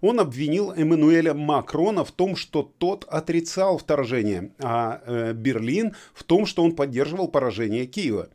Он 0.00 0.20
обвинил 0.20 0.70
Эммануэля 0.70 1.34
Макрона 1.34 2.04
в 2.04 2.12
том, 2.12 2.36
что 2.36 2.62
тот 2.78 3.04
отрицал 3.08 3.76
вторжение, 3.76 4.52
а 4.60 5.02
э, 5.04 5.32
Берлин 5.32 5.96
в 6.14 6.22
том, 6.22 6.46
что 6.46 6.62
он 6.62 6.76
поддерживал 6.76 7.26
поражение 7.26 7.86
Киева. 7.86 8.28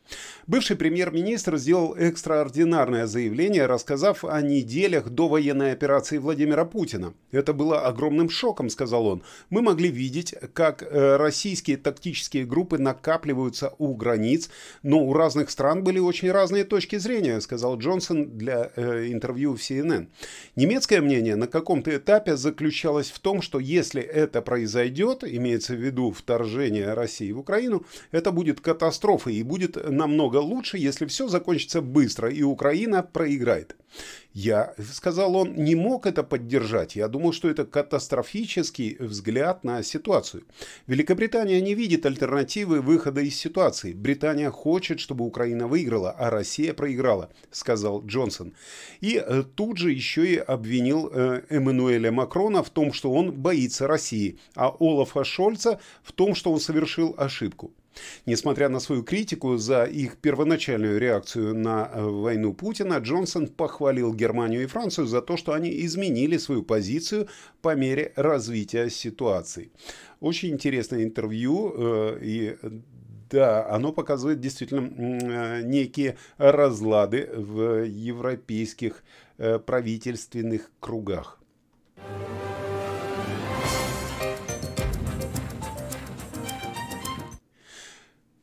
Бывший 0.48 0.76
премьер-министр 0.76 1.56
сделал 1.56 1.96
экстраординарное 1.96 3.08
заявление, 3.08 3.68
рассказав 3.68 4.26
о 4.26 4.42
неделях 4.42 5.08
до 5.10 5.30
военной 5.30 5.45
военной 5.46 5.74
операции 5.74 6.18
Владимира 6.18 6.66
Путина. 6.66 7.14
Это 7.32 7.54
было 7.54 7.82
огромным 7.82 8.30
шоком, 8.30 8.70
сказал 8.70 9.06
он. 9.06 9.24
Мы 9.52 9.62
могли 9.62 9.90
видеть, 9.90 10.34
как 10.54 10.82
э, 10.82 11.18
российские 11.18 11.78
тактические 11.78 12.46
группы 12.46 12.80
накапливаются 12.80 13.74
у 13.78 13.94
границ, 13.94 14.50
но 14.82 15.00
у 15.00 15.14
разных 15.14 15.52
стран 15.52 15.84
были 15.84 16.00
очень 16.00 16.32
разные 16.32 16.64
точки 16.64 16.98
зрения, 16.98 17.42
сказал 17.42 17.78
Джонсон 17.78 18.38
для 18.38 18.72
э, 18.76 19.12
интервью 19.12 19.56
в 19.56 19.60
CNN. 19.60 20.08
Немецкое 20.56 21.02
мнение 21.02 21.36
на 21.36 21.48
каком-то 21.48 21.96
этапе 21.96 22.38
заключалось 22.38 23.12
в 23.12 23.20
том, 23.20 23.44
что 23.44 23.60
если 23.60 24.02
это 24.02 24.42
произойдет, 24.42 25.24
имеется 25.24 25.76
в 25.76 25.86
виду 25.86 26.12
вторжение 26.12 26.94
России 26.94 27.32
в 27.32 27.40
Украину, 27.40 27.86
это 28.12 28.32
будет 28.32 28.62
катастрофой 28.62 29.36
и 29.36 29.44
будет 29.44 29.78
намного 29.90 30.38
лучше, 30.38 30.78
если 30.78 31.06
все 31.06 31.28
закончится 31.28 31.82
быстро 31.82 32.32
и 32.32 32.42
Украина 32.42 33.04
проиграет. 33.04 33.76
Я, 34.36 34.74
сказал 34.92 35.34
он, 35.38 35.56
не 35.56 35.76
мог 35.76 36.06
это 36.06 36.22
поддержать. 36.22 36.98
Я 36.98 37.08
думал, 37.08 37.32
что 37.32 37.50
это 37.50 37.64
катастрофический 37.66 38.98
взгляд 39.00 39.64
на 39.64 39.82
ситуацию. 39.82 40.44
Великобритания 40.88 41.62
не 41.62 41.74
видит 41.74 42.06
альтернативы 42.06 42.82
выхода 42.82 43.22
из 43.22 43.38
ситуации. 43.38 43.94
Британия 43.94 44.52
хочет, 44.52 45.00
чтобы 45.00 45.24
Украина 45.24 45.70
выиграла, 45.70 46.12
а 46.12 46.30
Россия 46.30 46.74
проиграла, 46.74 47.30
сказал 47.50 48.06
Джонсон. 48.06 48.54
И 49.00 49.24
э, 49.26 49.44
тут 49.56 49.78
же 49.78 49.94
еще 49.94 50.28
и 50.28 50.36
обвинил 50.36 51.10
э, 51.14 51.44
Эммануэля 51.48 52.12
Макрона 52.12 52.62
в 52.62 52.70
том, 52.70 52.92
что 52.92 53.14
он 53.14 53.32
боится 53.32 53.88
России, 53.88 54.38
а 54.54 54.68
Олафа 54.68 55.24
Шольца 55.24 55.80
в 56.04 56.12
том, 56.12 56.36
что 56.36 56.52
он 56.52 56.60
совершил 56.60 57.16
ошибку. 57.18 57.72
Несмотря 58.26 58.70
на 58.70 58.80
свою 58.80 59.04
критику 59.04 59.58
за 59.58 59.84
их 59.84 60.18
первоначальную 60.18 61.00
реакцию 61.00 61.56
на 61.56 61.90
э, 61.92 62.02
войну 62.02 62.54
Путина, 62.54 62.98
Джонсон 62.98 63.48
похвалил 63.48 64.14
Германию 64.14 64.64
и 64.64 64.68
Францию 64.68 65.08
за 65.08 65.22
то, 65.22 65.38
что 65.38 65.54
они 65.54 65.70
изменили 65.86 66.38
свою 66.38 66.64
позицию 66.64 67.28
по 67.62 67.76
мере 67.76 68.14
развития 68.16 68.90
ситуации. 68.90 69.72
Очень 70.20 70.50
интересное 70.50 71.04
интервью 71.04 71.74
э, 71.76 72.20
и 72.22 72.56
да, 73.30 73.68
оно 73.70 73.92
показывает 73.92 74.40
действительно 74.40 74.88
э, 74.88 75.62
некие 75.64 76.18
разлады 76.38 77.30
в 77.34 77.86
европейских 77.86 79.04
правительственных 79.66 80.72
кругах. 80.80 81.40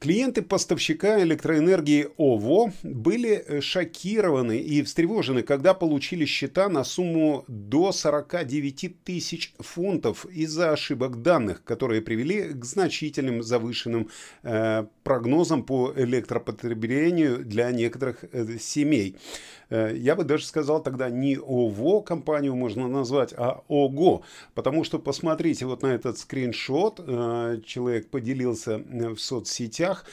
Клиенты 0.02 0.42
поставщика 0.42 1.22
электроэнергии 1.22 2.08
ОВО 2.16 2.72
были 2.82 3.34
э, 3.34 3.60
шокированы 3.60 4.58
и 4.58 4.82
встревожены, 4.82 5.44
когда 5.44 5.74
получили 5.74 6.24
счета 6.24 6.68
на 6.68 6.82
сумму 6.82 7.44
до 7.46 7.92
49 7.92 9.04
тысяч 9.04 9.54
фунтов 9.60 10.26
из-за 10.26 10.72
ошибок 10.72 11.22
данных, 11.22 11.62
которые 11.62 12.02
привели 12.02 12.48
к 12.52 12.64
значительным 12.64 13.44
завышенным 13.44 14.08
э, 14.42 14.86
прогнозам 15.04 15.62
по 15.62 15.92
электропотреблению 15.94 17.44
для 17.44 17.70
некоторых 17.70 18.24
э, 18.32 18.58
семей. 18.58 19.14
Э, 19.72 19.92
я 19.96 20.14
бы 20.14 20.24
даже 20.24 20.44
сказал 20.44 20.82
тогда 20.82 21.08
не 21.08 21.36
ОВО 21.36 22.02
компанию 22.02 22.54
можно 22.54 22.88
назвать, 22.88 23.32
а 23.36 23.62
ОГО. 23.68 24.22
Потому 24.54 24.84
что 24.84 24.98
посмотрите 24.98 25.64
вот 25.64 25.82
на 25.82 25.88
этот 25.88 26.18
скриншот. 26.18 27.00
Э, 27.06 27.60
человек 27.64 28.10
поделился 28.10 28.78
в 28.78 29.16
соцсетях. 29.16 30.04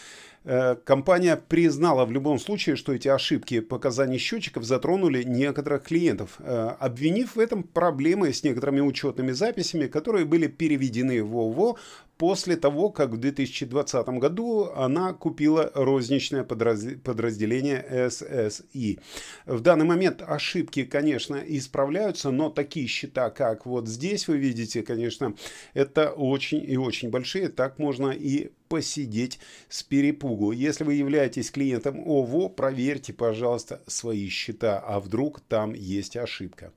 Э, 0.45 0.75
компания 0.75 1.35
признала 1.35 2.05
в 2.05 2.11
любом 2.11 2.39
случае, 2.39 2.77
что 2.77 2.93
эти 2.93 3.09
ошибки 3.09 3.59
показаний 3.59 4.17
счетчиков 4.17 4.63
затронули 4.63 5.23
некоторых 5.23 5.83
клиентов, 5.83 6.37
э, 6.39 6.75
обвинив 6.79 7.35
в 7.35 7.39
этом 7.39 7.63
проблемы 7.63 8.31
с 8.31 8.43
некоторыми 8.43 8.79
учетными 8.79 9.31
записями, 9.31 9.87
которые 9.87 10.25
были 10.25 10.47
переведены 10.47 11.23
в 11.23 11.35
ОВО 11.35 11.77
после 12.19 12.57
того, 12.57 12.89
как 12.91 13.11
в 13.11 13.17
2020 13.17 14.07
году 14.19 14.65
она 14.75 15.13
купила 15.13 15.71
розничное 15.73 16.43
подразделение 16.43 17.83
SSI. 17.89 18.99
В 19.45 19.61
данный 19.61 19.85
момент 19.85 20.21
ошибки, 20.21 20.83
конечно, 20.83 21.37
исправляются, 21.37 22.29
но 22.29 22.49
такие 22.49 22.87
счета, 22.87 23.29
как 23.29 23.65
вот 23.65 23.87
здесь 23.87 24.27
вы 24.27 24.37
видите, 24.37 24.83
конечно, 24.83 25.33
это 25.73 26.11
очень 26.11 26.61
и 26.61 26.75
очень 26.75 27.09
большие. 27.09 27.47
Так 27.47 27.79
можно 27.79 28.09
и 28.09 28.51
посидеть 28.67 29.39
с 29.69 29.81
перепугу. 29.81 30.51
Если 30.51 30.83
вы 30.83 30.95
являетесь 30.95 31.49
клиентом 31.49 32.03
ОВО, 32.05 32.49
проверьте, 32.49 33.13
пожалуйста, 33.13 33.81
свои 33.87 34.27
счета, 34.27 34.77
а 34.77 34.99
вдруг 34.99 35.39
там 35.39 35.73
есть 35.73 36.17
ошибка. 36.17 36.73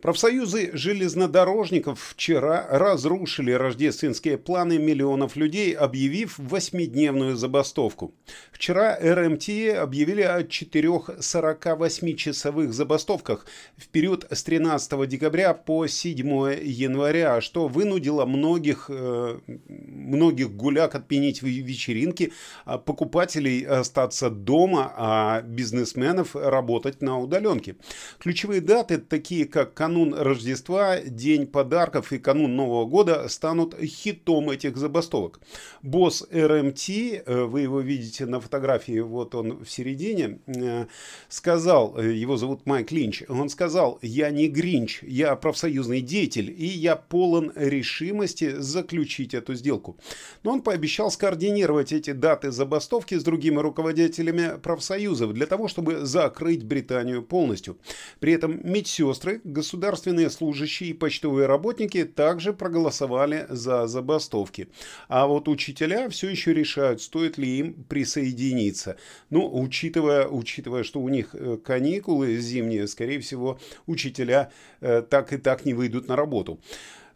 Профсоюзы 0.00 0.70
железнодорожников 0.74 2.00
вчера 2.12 2.68
разрушили 2.70 3.50
рождественские 3.50 4.38
планы 4.38 4.78
миллионов 4.78 5.34
людей, 5.34 5.72
объявив 5.72 6.38
восьмидневную 6.38 7.34
забастовку. 7.34 8.14
Вчера 8.52 8.96
РМТ 8.96 9.48
объявили 9.76 10.22
о 10.22 10.44
четырех 10.44 11.10
48-часовых 11.18 12.72
забастовках 12.72 13.46
в 13.76 13.88
период 13.88 14.24
с 14.30 14.44
13 14.44 15.08
декабря 15.08 15.52
по 15.52 15.88
7 15.88 16.16
января, 16.62 17.40
что 17.40 17.66
вынудило 17.66 18.24
многих, 18.24 18.86
э, 18.88 19.40
многих 19.56 20.52
гуляк 20.52 20.94
отменить 20.94 21.42
вечеринки, 21.42 22.32
а 22.64 22.78
покупателей 22.78 23.66
остаться 23.66 24.30
дома, 24.30 24.92
а 24.96 25.42
бизнесменов 25.42 26.36
работать 26.36 27.02
на 27.02 27.18
удаленке. 27.18 27.74
Ключевые 28.20 28.60
даты, 28.60 28.98
такие 28.98 29.44
как 29.44 29.74
канун 29.88 30.12
Рождества, 30.12 31.00
День 31.00 31.46
подарков 31.46 32.12
и 32.12 32.18
канун 32.18 32.54
Нового 32.56 32.84
года 32.84 33.26
станут 33.30 33.74
хитом 33.80 34.50
этих 34.50 34.76
забастовок. 34.76 35.40
Босс 35.80 36.26
РМТ, 36.30 36.90
э, 36.90 37.44
вы 37.44 37.62
его 37.62 37.80
видите 37.80 38.26
на 38.26 38.38
фотографии, 38.38 39.00
вот 39.00 39.34
он 39.34 39.64
в 39.64 39.70
середине, 39.70 40.40
э, 40.46 40.86
сказал, 41.30 41.96
э, 41.96 42.12
его 42.12 42.36
зовут 42.36 42.66
Майк 42.66 42.92
Линч, 42.92 43.22
он 43.30 43.48
сказал, 43.48 43.98
я 44.02 44.28
не 44.28 44.48
Гринч, 44.48 45.02
я 45.04 45.34
профсоюзный 45.36 46.02
деятель, 46.02 46.50
и 46.50 46.66
я 46.66 46.94
полон 46.94 47.50
решимости 47.56 48.56
заключить 48.58 49.32
эту 49.32 49.54
сделку. 49.54 49.96
Но 50.42 50.52
он 50.52 50.60
пообещал 50.60 51.10
скоординировать 51.10 51.92
эти 51.92 52.12
даты 52.12 52.50
забастовки 52.50 53.14
с 53.14 53.24
другими 53.24 53.58
руководителями 53.58 54.58
профсоюзов 54.62 55.32
для 55.32 55.46
того, 55.46 55.66
чтобы 55.66 56.04
закрыть 56.04 56.62
Британию 56.62 57.22
полностью. 57.22 57.78
При 58.20 58.34
этом 58.34 58.60
медсестры, 58.70 59.40
государственные 59.44 59.77
государственные 59.78 60.28
служащие 60.28 60.90
и 60.90 60.92
почтовые 60.92 61.46
работники 61.46 62.04
также 62.04 62.52
проголосовали 62.52 63.46
за 63.48 63.86
забастовки. 63.86 64.68
А 65.06 65.28
вот 65.28 65.48
учителя 65.48 66.08
все 66.08 66.28
еще 66.28 66.52
решают, 66.52 67.00
стоит 67.00 67.38
ли 67.38 67.58
им 67.58 67.84
присоединиться. 67.84 68.96
Ну, 69.30 69.48
учитывая, 69.48 70.26
учитывая 70.26 70.82
что 70.82 71.00
у 71.00 71.08
них 71.08 71.28
э, 71.32 71.58
каникулы 71.64 72.36
зимние, 72.38 72.88
скорее 72.88 73.20
всего, 73.20 73.60
учителя 73.86 74.50
э, 74.80 75.02
так 75.08 75.32
и 75.32 75.36
так 75.36 75.64
не 75.64 75.74
выйдут 75.74 76.08
на 76.08 76.16
работу. 76.16 76.58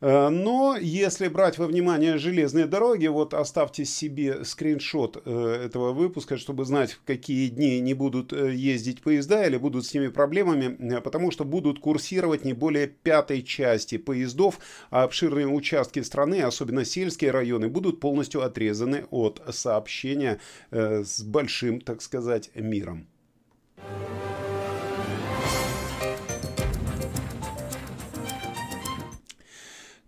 Э, 0.02 0.28
но 0.30 0.76
если 0.76 1.28
брать 1.28 1.58
во 1.58 1.66
внимание 1.66 2.18
железные 2.18 2.66
дороги, 2.66 3.06
вот 3.06 3.32
оставьте 3.34 3.84
себе 3.84 4.44
скриншот 4.44 5.22
э, 5.24 5.62
этого 5.64 5.92
выпуска, 5.92 6.36
чтобы 6.36 6.64
знать, 6.64 6.92
в 6.92 7.04
какие 7.04 7.48
дни 7.48 7.78
не 7.80 7.94
будут 7.94 8.32
э, 8.32 8.52
ездить 8.52 9.00
поезда 9.00 9.46
или 9.46 9.56
будут 9.56 9.86
с 9.86 9.94
ними 9.94 10.08
проблемами, 10.08 10.98
потому 11.00 11.30
что 11.30 11.44
будут 11.44 11.78
курсировать 11.78 12.44
не 12.44 12.52
более 12.52 12.88
пятой 12.88 13.42
части 13.42 13.96
поездов, 13.96 14.58
а 14.90 15.04
обширные 15.04 15.46
участки 15.46 16.00
страны, 16.00 16.42
особенно 16.42 16.84
сельские 16.84 17.30
районы, 17.30 17.68
будут 17.68 18.00
полностью 18.00 18.42
отрезаны 18.42 19.04
от 19.10 19.40
сообщения 19.50 20.40
с 20.72 21.22
большим, 21.22 21.80
так 21.80 22.02
сказать, 22.02 22.50
миром. 22.54 23.06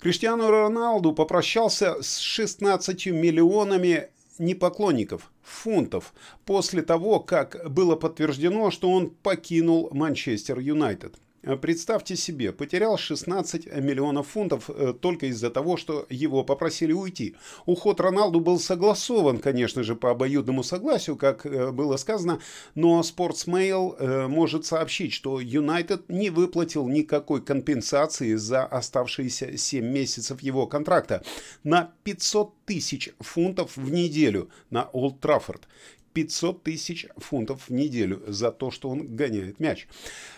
Криштиану 0.04 0.50
Роналду 0.50 1.14
попрощался 1.14 2.02
с 2.02 2.18
16 2.18 3.06
миллионами 3.06 4.10
непоклонников 4.38 5.32
фунтов 5.42 6.12
после 6.44 6.82
того, 6.82 7.20
как 7.20 7.70
было 7.70 7.96
подтверждено, 7.96 8.70
что 8.70 8.90
он 8.90 9.08
покинул 9.08 9.88
Манчестер 9.92 10.58
Юнайтед. 10.58 11.14
Э, 11.44 11.56
представьте 11.56 12.16
себе, 12.16 12.52
потерял 12.52 12.96
16 12.96 13.66
миллионов 13.76 14.28
фунтов 14.28 14.70
э, 14.70 14.94
только 14.98 15.26
из-за 15.26 15.50
того, 15.50 15.76
что 15.76 16.06
его 16.08 16.42
попросили 16.44 16.92
уйти. 16.92 17.36
Уход 17.66 18.00
Роналду 18.00 18.40
был 18.40 18.58
согласован, 18.58 19.38
конечно 19.38 19.82
же, 19.82 19.94
по 19.94 20.10
обоюдному 20.10 20.62
согласию, 20.62 21.16
как 21.16 21.44
э, 21.46 21.70
было 21.70 21.96
сказано, 21.96 22.40
но 22.74 23.00
Sportsmail 23.00 24.28
может 24.28 24.66
сообщить, 24.66 25.12
что 25.12 25.40
Юнайтед 25.40 26.08
не 26.08 26.30
выплатил 26.30 26.88
никакой 26.88 27.42
компенсации 27.42 28.34
за 28.34 28.64
оставшиеся 28.64 29.56
7 29.56 29.84
месяцев 29.84 30.40
его 30.40 30.66
контракта 30.66 31.22
на 31.62 31.92
500 32.04 32.54
тысяч 32.64 33.10
фунтов 33.20 33.76
в 33.76 33.90
неделю 33.90 34.50
на 34.70 34.84
Олд 34.92 35.20
Траффорд. 35.20 35.68
500 36.14 36.62
тысяч 36.62 37.06
фунтов 37.16 37.68
в 37.68 37.72
неделю 37.72 38.22
за 38.26 38.50
то, 38.50 38.70
что 38.70 38.88
он 38.88 39.14
гоняет 39.16 39.60
мяч. 39.60 39.86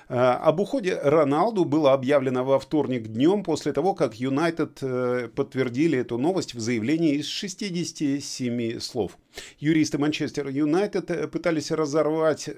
Э, 0.09 0.15
об 0.15 0.61
уходе 0.61 0.99
Роналду 1.03 1.65
было 1.65 1.93
объявлено 1.93 2.45
во 2.45 2.59
вторник 2.59 3.09
днем 3.09 3.43
после 3.43 3.73
того, 3.73 3.95
как 3.95 4.15
Юнайтед 4.15 4.79
э, 4.83 5.29
подтвердили 5.35 5.99
эту 5.99 6.17
новость 6.19 6.55
в 6.55 6.61
заявлении 6.61 7.17
из 7.17 7.27
67 7.27 8.79
слов. 8.79 9.19
Юристы 9.59 9.99
Манчестер 9.99 10.49
Юнайтед 10.49 11.11
э, 11.11 11.29
пытались 11.29 11.71
разорвать 11.71 12.49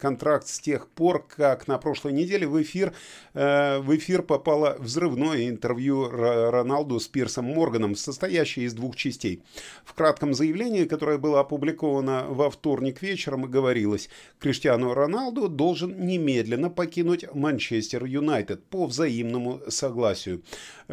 контракт 0.00 0.48
с 0.48 0.58
тех 0.58 0.88
пор, 0.88 1.26
как 1.26 1.68
на 1.68 1.78
прошлой 1.78 2.12
неделе 2.12 2.46
в 2.46 2.60
эфир, 2.60 2.92
в 3.34 3.96
эфир 3.96 4.22
попало 4.22 4.76
взрывное 4.78 5.48
интервью 5.48 6.08
Роналду 6.08 6.98
с 6.98 7.08
Пирсом 7.08 7.46
Морганом, 7.46 7.94
состоящее 7.94 8.66
из 8.66 8.74
двух 8.74 8.96
частей. 8.96 9.42
В 9.84 9.94
кратком 9.94 10.34
заявлении, 10.34 10.84
которое 10.84 11.18
было 11.18 11.40
опубликовано 11.40 12.26
во 12.28 12.50
вторник 12.50 12.65
вечером, 13.02 13.42
говорилось, 13.42 14.08
Криштиану 14.38 14.94
Роналду 14.94 15.48
должен 15.48 16.06
немедленно 16.06 16.70
покинуть 16.70 17.26
Манчестер 17.34 18.04
Юнайтед 18.04 18.64
по 18.64 18.86
взаимному 18.86 19.60
согласию. 19.68 20.42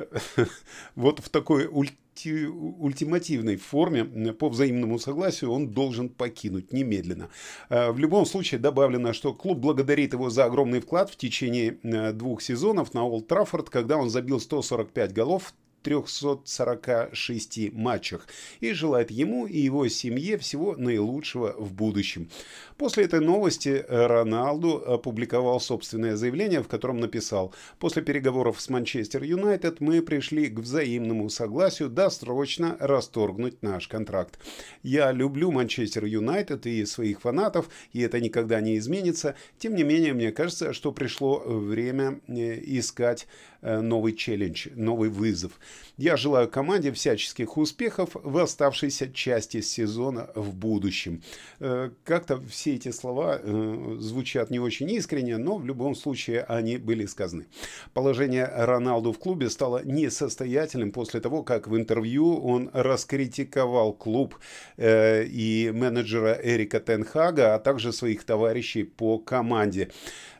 Вот 0.96 1.20
в 1.20 1.30
такой 1.30 1.68
ульти 1.68 1.98
ультимативной 2.16 3.56
форме 3.56 4.06
по 4.34 4.50
взаимному 4.50 5.00
согласию 5.00 5.52
он 5.52 5.70
должен 5.70 6.10
покинуть 6.10 6.72
немедленно. 6.72 7.30
Э, 7.70 7.92
в 7.92 8.00
любом 8.00 8.26
случае 8.26 8.60
добавлено, 8.60 9.14
что 9.14 9.34
клуб 9.34 9.58
благодарит 9.58 10.14
его 10.14 10.30
за 10.30 10.46
огромный 10.46 10.80
вклад 10.80 11.10
в 11.10 11.16
течение 11.16 11.78
э, 11.84 12.14
двух 12.14 12.42
сезонов 12.42 12.94
на 12.94 13.04
Олд 13.04 13.28
Траффорд, 13.28 13.70
когда 13.70 13.98
он 13.98 14.10
забил 14.10 14.40
145 14.40 15.14
голов, 15.14 15.54
346 15.84 17.74
матчах 17.74 18.28
и 18.60 18.74
желает 18.74 19.12
ему 19.12 19.46
и 19.46 19.60
его 19.60 19.88
семье 19.88 20.38
всего 20.38 20.76
наилучшего 20.76 21.54
в 21.58 21.74
будущем. 21.74 22.30
После 22.78 23.06
этой 23.06 23.20
новости 23.20 23.86
Роналду 23.88 24.84
опубликовал 24.86 25.60
собственное 25.60 26.16
заявление, 26.16 26.64
в 26.64 26.68
котором 26.68 27.00
написал 27.00 27.54
«После 27.80 28.02
переговоров 28.02 28.60
с 28.60 28.70
Манчестер 28.70 29.24
Юнайтед 29.24 29.80
мы 29.80 30.02
пришли 30.02 30.48
к 30.48 30.60
взаимному 30.60 31.30
согласию 31.30 31.90
досрочно 31.90 32.76
расторгнуть 32.80 33.62
наш 33.62 33.88
контракт. 33.88 34.40
Я 34.82 35.12
люблю 35.12 35.52
Манчестер 35.52 36.06
Юнайтед 36.06 36.66
и 36.66 36.86
своих 36.86 37.22
фанатов, 37.22 37.70
и 37.92 38.02
это 38.02 38.20
никогда 38.20 38.62
не 38.62 38.78
изменится. 38.78 39.36
Тем 39.58 39.76
не 39.76 39.84
менее, 39.84 40.14
мне 40.14 40.32
кажется, 40.32 40.74
что 40.74 40.92
пришло 40.92 41.40
время 41.40 42.20
э, 42.28 42.60
искать 42.62 43.28
э, 43.62 43.80
новый 43.82 44.14
челлендж, 44.14 44.68
новый 44.76 45.10
вызов. 45.10 45.60
Я 45.98 46.18
желаю 46.18 46.50
команде 46.50 46.92
всяческих 46.92 47.56
успехов 47.56 48.10
в 48.16 48.38
оставшейся 48.40 49.14
части 49.14 49.62
сезона 49.62 50.30
в 50.34 50.56
будущем. 50.56 51.22
Э, 51.60 51.92
как-то 52.04 52.42
все 52.50 52.74
эти 52.74 52.90
слова 52.90 53.40
э, 53.40 53.98
звучат 54.00 54.50
не 54.50 54.60
очень 54.60 54.90
искренне, 54.90 55.38
но 55.38 55.58
в 55.58 55.66
любом 55.66 55.94
случае 55.94 56.42
они 56.44 56.78
были 56.78 57.06
сказаны. 57.06 57.46
Положение 57.94 58.46
Роналду 58.46 59.14
в 59.14 59.20
клубе 59.20 59.52
стало 59.52 59.84
несостоятельным 59.86 60.92
после 60.92 61.20
того, 61.20 61.44
как 61.44 61.68
в 61.68 61.78
интервью 61.78 62.38
он 62.38 62.72
раскритиковал 62.74 63.94
клуб 63.94 64.36
э, 64.78 65.26
и 65.26 65.70
менеджера 65.72 66.40
Эрика 66.44 66.80
Тенхага, 66.80 67.54
а 67.54 67.60
также 67.60 67.94
своих 67.94 68.24
товарищей 68.24 68.84
по 68.84 69.20
команде. 69.20 69.92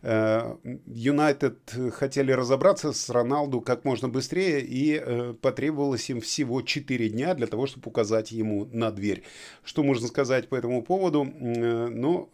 Юнайтед 0.04 1.76
хотели 1.94 2.32
разобраться 2.34 2.92
с 2.92 3.10
Роналду 3.10 3.62
как 3.62 3.86
можно 3.86 4.10
быстрее 4.10 4.62
и 4.62 5.34
потребовалось 5.42 6.10
им 6.10 6.20
всего 6.20 6.62
4 6.62 7.10
дня 7.10 7.34
для 7.34 7.48
того, 7.48 7.68
чтобы 7.68 7.90
указать 7.90 8.32
ему 8.32 8.66
на 8.66 8.92
дверь. 8.92 9.24
Что 9.64 9.84
можно 9.84 10.08
сказать 10.08 10.50
по 10.50 10.56
этому 10.56 10.82
поводу? 10.82 11.24
Э, 11.26 11.88
ну, 11.88 12.30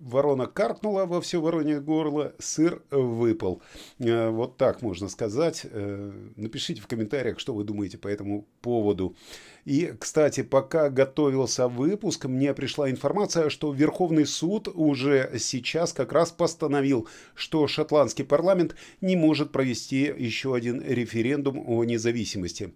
ворона 0.00 0.46
каркнула 0.46 1.06
во 1.06 1.20
все 1.20 1.40
воронье 1.40 1.80
горло, 1.80 2.32
сыр 2.38 2.82
выпал. 2.90 3.62
Э, 3.98 4.30
вот 4.30 4.56
так 4.56 4.82
можно 4.82 5.08
сказать. 5.08 5.62
Э, 5.64 6.12
напишите 6.36 6.80
в 6.80 6.86
комментариях, 6.86 7.38
что 7.38 7.54
вы 7.54 7.64
думаете 7.64 7.98
по 7.98 8.08
этому 8.08 8.46
поводу. 8.60 9.16
И, 9.64 9.92
кстати, 9.98 10.42
пока 10.42 10.88
готовился 10.88 11.68
выпуск, 11.68 12.26
мне 12.26 12.54
пришла 12.54 12.90
информация, 12.90 13.50
что 13.50 13.72
Верховный 13.72 14.26
суд 14.26 14.68
уже 14.68 15.32
сейчас 15.38 15.92
как 15.92 16.12
раз 16.12 16.30
постановил, 16.30 17.08
что 17.34 17.66
шотландский 17.66 18.24
парламент 18.24 18.76
не 19.00 19.16
может 19.16 19.52
провести 19.52 20.12
еще 20.16 20.54
один 20.54 20.80
референдум 20.80 21.62
о 21.66 21.84
независимости. 21.84 22.72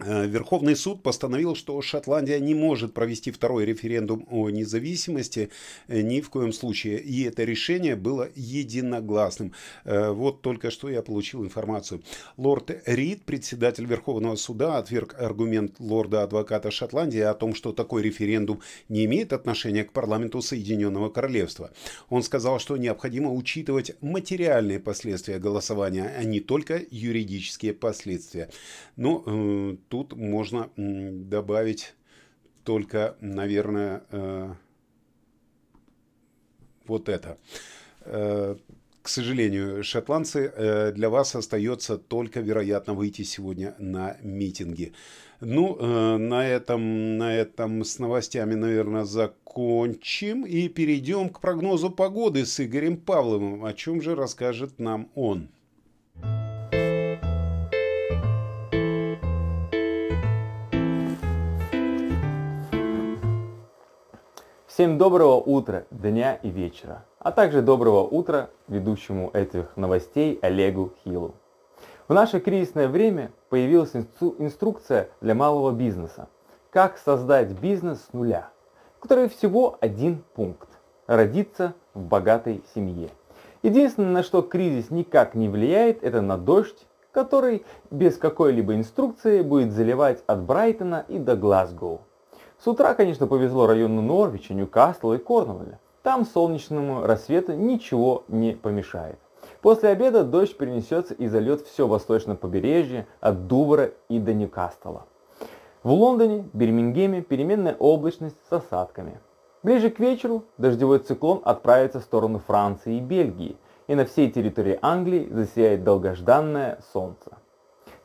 Э, 0.00 0.26
Верховный 0.26 0.76
суд 0.76 1.02
постановил, 1.02 1.56
что 1.56 1.80
Шотландия 1.82 2.38
не 2.38 2.54
может 2.54 2.94
провести 2.94 3.32
второй 3.32 3.64
референдум 3.64 4.26
о 4.30 4.48
независимости 4.48 5.50
э, 5.88 6.02
ни 6.02 6.20
в 6.20 6.30
коем 6.30 6.52
случае. 6.52 7.00
И 7.00 7.24
это 7.24 7.44
решение 7.44 7.96
было 7.96 8.28
единогласным. 8.34 9.52
Э, 9.84 10.10
вот 10.10 10.40
только 10.42 10.70
что 10.70 10.88
я 10.88 11.02
получил 11.02 11.44
информацию. 11.44 12.02
Лорд 12.36 12.70
Рид, 12.86 13.24
председатель 13.24 13.86
Верховного 13.86 14.36
суда, 14.36 14.78
отверг 14.78 15.16
аргумент 15.18 15.76
лорда-адвоката 15.80 16.70
Шотландии 16.70 17.20
о 17.20 17.34
том, 17.34 17.54
что 17.54 17.72
такой 17.72 18.02
референдум 18.02 18.60
не 18.88 19.04
имеет 19.06 19.32
отношения 19.32 19.82
к 19.84 19.92
парламенту 19.92 20.42
Соединенного 20.42 21.08
Королевства. 21.08 21.70
Он 22.08 22.22
сказал, 22.22 22.60
что 22.60 22.76
необходимо 22.76 23.32
учитывать 23.32 24.00
материальные 24.00 24.78
последствия 24.78 25.38
голосования, 25.38 26.14
а 26.16 26.22
не 26.22 26.38
только 26.38 26.80
юридические 26.90 27.72
последствия. 27.74 28.50
Ну, 28.96 29.78
тут 29.88 30.14
можно 30.16 30.70
добавить 30.76 31.94
только, 32.64 33.16
наверное, 33.20 34.02
э, 34.10 34.54
вот 36.86 37.08
это. 37.08 37.38
Э, 38.02 38.56
к 39.00 39.08
сожалению, 39.08 39.82
шотландцы, 39.82 40.52
э, 40.54 40.92
для 40.92 41.08
вас 41.08 41.34
остается 41.34 41.96
только, 41.96 42.40
вероятно, 42.40 42.92
выйти 42.92 43.22
сегодня 43.22 43.74
на 43.78 44.18
митинги. 44.22 44.92
Ну, 45.40 45.76
на 46.18 46.46
этом, 46.46 47.16
на 47.16 47.32
этом 47.32 47.84
с 47.84 48.00
новостями, 48.00 48.54
наверное, 48.54 49.04
закончим 49.04 50.44
и 50.44 50.68
перейдем 50.68 51.28
к 51.28 51.40
прогнозу 51.40 51.90
погоды 51.90 52.44
с 52.44 52.58
Игорем 52.58 52.96
Павловым. 52.96 53.64
О 53.64 53.72
чем 53.72 54.02
же 54.02 54.16
расскажет 54.16 54.80
нам 54.80 55.08
он? 55.14 55.48
Всем 64.78 64.96
доброго 64.96 65.34
утра, 65.34 65.86
дня 65.90 66.34
и 66.34 66.50
вечера, 66.50 67.04
а 67.18 67.32
также 67.32 67.62
доброго 67.62 68.02
утра 68.04 68.48
ведущему 68.68 69.28
этих 69.32 69.76
новостей 69.76 70.38
Олегу 70.40 70.92
Хилу. 71.02 71.34
В 72.06 72.14
наше 72.14 72.38
кризисное 72.38 72.86
время 72.86 73.32
появилась 73.48 73.96
инструкция 73.96 75.08
для 75.20 75.34
малого 75.34 75.72
бизнеса. 75.72 76.28
Как 76.70 76.96
создать 76.96 77.58
бизнес 77.58 78.04
с 78.04 78.12
нуля, 78.12 78.50
в 78.98 79.00
которой 79.00 79.28
всего 79.28 79.76
один 79.80 80.22
пункт– 80.34 80.68
родиться 81.08 81.74
в 81.92 82.02
богатой 82.04 82.62
семье. 82.72 83.08
Единственное, 83.64 84.12
на 84.12 84.22
что 84.22 84.42
кризис 84.42 84.90
никак 84.90 85.34
не 85.34 85.48
влияет, 85.48 86.04
это 86.04 86.20
на 86.20 86.38
дождь, 86.38 86.86
который 87.10 87.64
без 87.90 88.16
какой-либо 88.16 88.76
инструкции 88.76 89.42
будет 89.42 89.72
заливать 89.72 90.22
от 90.28 90.40
Брайтона 90.42 91.04
и 91.08 91.18
до 91.18 91.34
Глазгоу. 91.34 92.02
С 92.62 92.66
утра, 92.66 92.94
конечно, 92.94 93.28
повезло 93.28 93.66
району 93.68 94.02
Норвича, 94.02 94.52
Ньюкасла 94.52 95.14
и 95.14 95.18
Корнуолля. 95.18 95.78
Там 96.02 96.26
солнечному 96.26 97.06
рассвету 97.06 97.52
ничего 97.54 98.24
не 98.26 98.52
помешает. 98.52 99.18
После 99.62 99.90
обеда 99.90 100.24
дождь 100.24 100.56
перенесется 100.56 101.14
и 101.14 101.28
зальет 101.28 101.62
все 101.62 101.86
восточное 101.86 102.34
побережье 102.34 103.06
от 103.20 103.46
Дувра 103.46 103.92
и 104.08 104.18
до 104.18 104.34
Ньюкасла. 104.34 105.06
В 105.84 105.92
Лондоне, 105.92 106.48
Бирмингеме 106.52 107.22
переменная 107.22 107.76
облачность 107.78 108.36
с 108.48 108.52
осадками. 108.52 109.20
Ближе 109.62 109.90
к 109.90 110.00
вечеру 110.00 110.44
дождевой 110.56 110.98
циклон 110.98 111.40
отправится 111.44 112.00
в 112.00 112.04
сторону 112.04 112.40
Франции 112.44 112.96
и 112.96 113.00
Бельгии, 113.00 113.56
и 113.86 113.94
на 113.94 114.04
всей 114.04 114.30
территории 114.30 114.78
Англии 114.82 115.28
засияет 115.30 115.84
долгожданное 115.84 116.80
солнце. 116.92 117.38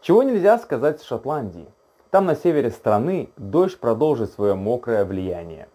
Чего 0.01 0.21
нельзя 0.21 0.59
сказать 0.59 1.01
с 1.01 1.03
Шотландии. 1.03 1.67
Там 2.13 2.27
на 2.27 2.35
севере 2.35 2.69
страны 2.69 3.31
дождь 3.37 3.79
продолжит 3.79 4.29
свое 4.29 4.53
мокрое 4.53 5.03
влияние. 5.03 5.67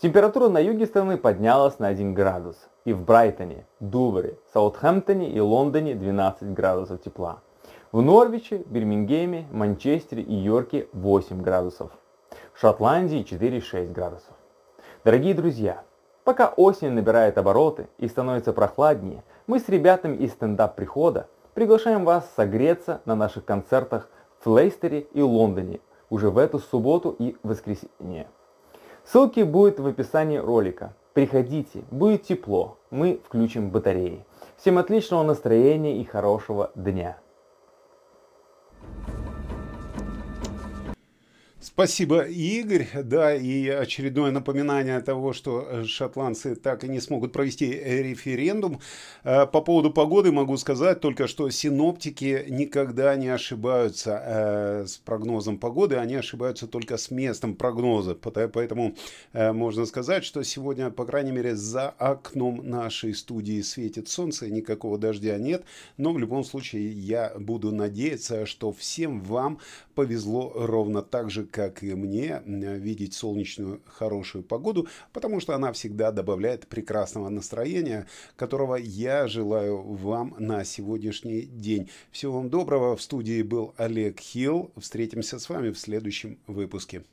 Температура 0.00 0.48
на 0.48 0.58
юге 0.58 0.86
страны 0.86 1.16
поднялась 1.16 1.80
на 1.80 1.88
1 1.88 2.14
градус. 2.14 2.56
И 2.84 2.92
в 2.92 3.02
Брайтоне, 3.02 3.66
Дувре, 3.80 4.38
Саутхэмптоне 4.52 5.28
и 5.28 5.40
Лондоне 5.40 5.96
12 5.96 6.52
градусов 6.52 7.02
тепла. 7.02 7.40
В 7.90 8.00
Норвиче, 8.00 8.58
Бирмингеме, 8.58 9.48
Манчестере 9.50 10.22
и 10.22 10.34
Йорке 10.34 10.86
8 10.92 11.42
градусов. 11.42 11.90
В 12.52 12.60
Шотландии 12.60 13.26
4-6 13.28 13.92
градусов. 13.92 14.34
Дорогие 15.04 15.34
друзья, 15.34 15.82
пока 16.22 16.46
осень 16.46 16.92
набирает 16.92 17.38
обороты 17.38 17.88
и 17.98 18.06
становится 18.06 18.52
прохладнее, 18.52 19.24
мы 19.48 19.58
с 19.58 19.68
ребятами 19.68 20.14
из 20.14 20.30
стендап-прихода 20.30 21.26
приглашаем 21.54 22.04
вас 22.04 22.24
согреться 22.36 23.00
на 23.04 23.16
наших 23.16 23.44
концертах 23.44 24.08
в 24.44 24.50
Лейстере 24.50 25.06
и 25.12 25.22
Лондоне 25.22 25.80
уже 26.10 26.30
в 26.30 26.38
эту 26.38 26.58
субботу 26.58 27.14
и 27.18 27.36
воскресенье. 27.42 28.28
Ссылки 29.04 29.40
будут 29.40 29.78
в 29.80 29.86
описании 29.86 30.38
ролика. 30.38 30.94
Приходите, 31.12 31.82
будет 31.90 32.24
тепло, 32.24 32.76
мы 32.90 33.20
включим 33.24 33.70
батареи. 33.70 34.24
Всем 34.56 34.78
отличного 34.78 35.22
настроения 35.22 36.00
и 36.00 36.04
хорошего 36.04 36.70
дня. 36.74 37.18
Спасибо, 41.66 42.20
Игорь. 42.20 42.86
Да, 43.02 43.34
и 43.34 43.66
очередное 43.66 44.30
напоминание 44.30 45.00
того, 45.00 45.32
что 45.32 45.84
шотландцы 45.84 46.54
так 46.54 46.84
и 46.84 46.88
не 46.88 47.00
смогут 47.00 47.32
провести 47.32 47.66
референдум. 47.66 48.80
Э, 49.24 49.46
по 49.46 49.60
поводу 49.60 49.90
погоды 49.90 50.30
могу 50.30 50.56
сказать 50.58 51.00
только, 51.00 51.26
что 51.26 51.50
синоптики 51.50 52.46
никогда 52.48 53.16
не 53.16 53.26
ошибаются 53.26 54.22
э, 54.24 54.86
с 54.86 54.96
прогнозом 54.98 55.58
погоды, 55.58 55.96
они 55.96 56.14
ошибаются 56.14 56.68
только 56.68 56.96
с 56.96 57.10
местом 57.10 57.56
прогноза. 57.56 58.14
Поэтому 58.14 58.94
э, 59.32 59.52
можно 59.52 59.86
сказать, 59.86 60.24
что 60.24 60.44
сегодня, 60.44 60.90
по 60.90 61.04
крайней 61.04 61.32
мере, 61.32 61.56
за 61.56 61.88
окном 61.88 62.60
нашей 62.62 63.12
студии 63.12 63.60
светит 63.62 64.08
солнце, 64.08 64.48
никакого 64.48 64.98
дождя 64.98 65.36
нет. 65.36 65.64
Но 65.96 66.12
в 66.12 66.18
любом 66.18 66.44
случае 66.44 66.92
я 66.92 67.32
буду 67.36 67.72
надеяться, 67.72 68.46
что 68.46 68.70
всем 68.70 69.20
вам 69.20 69.58
повезло 69.96 70.52
ровно 70.54 71.02
так 71.02 71.28
же, 71.28 71.44
как 71.56 71.82
и 71.82 71.94
мне, 71.94 72.42
видеть 72.44 73.14
солнечную 73.14 73.80
хорошую 73.86 74.44
погоду, 74.44 74.88
потому 75.14 75.40
что 75.40 75.54
она 75.54 75.72
всегда 75.72 76.12
добавляет 76.12 76.66
прекрасного 76.66 77.30
настроения, 77.30 78.06
которого 78.36 78.76
я 78.76 79.26
желаю 79.26 79.80
вам 79.80 80.36
на 80.38 80.64
сегодняшний 80.64 81.40
день. 81.40 81.88
Всего 82.10 82.34
вам 82.34 82.50
доброго. 82.50 82.94
В 82.94 83.00
студии 83.00 83.40
был 83.40 83.72
Олег 83.78 84.20
Хилл. 84.20 84.70
Встретимся 84.76 85.38
с 85.38 85.48
вами 85.48 85.70
в 85.70 85.78
следующем 85.78 86.38
выпуске. 86.46 87.04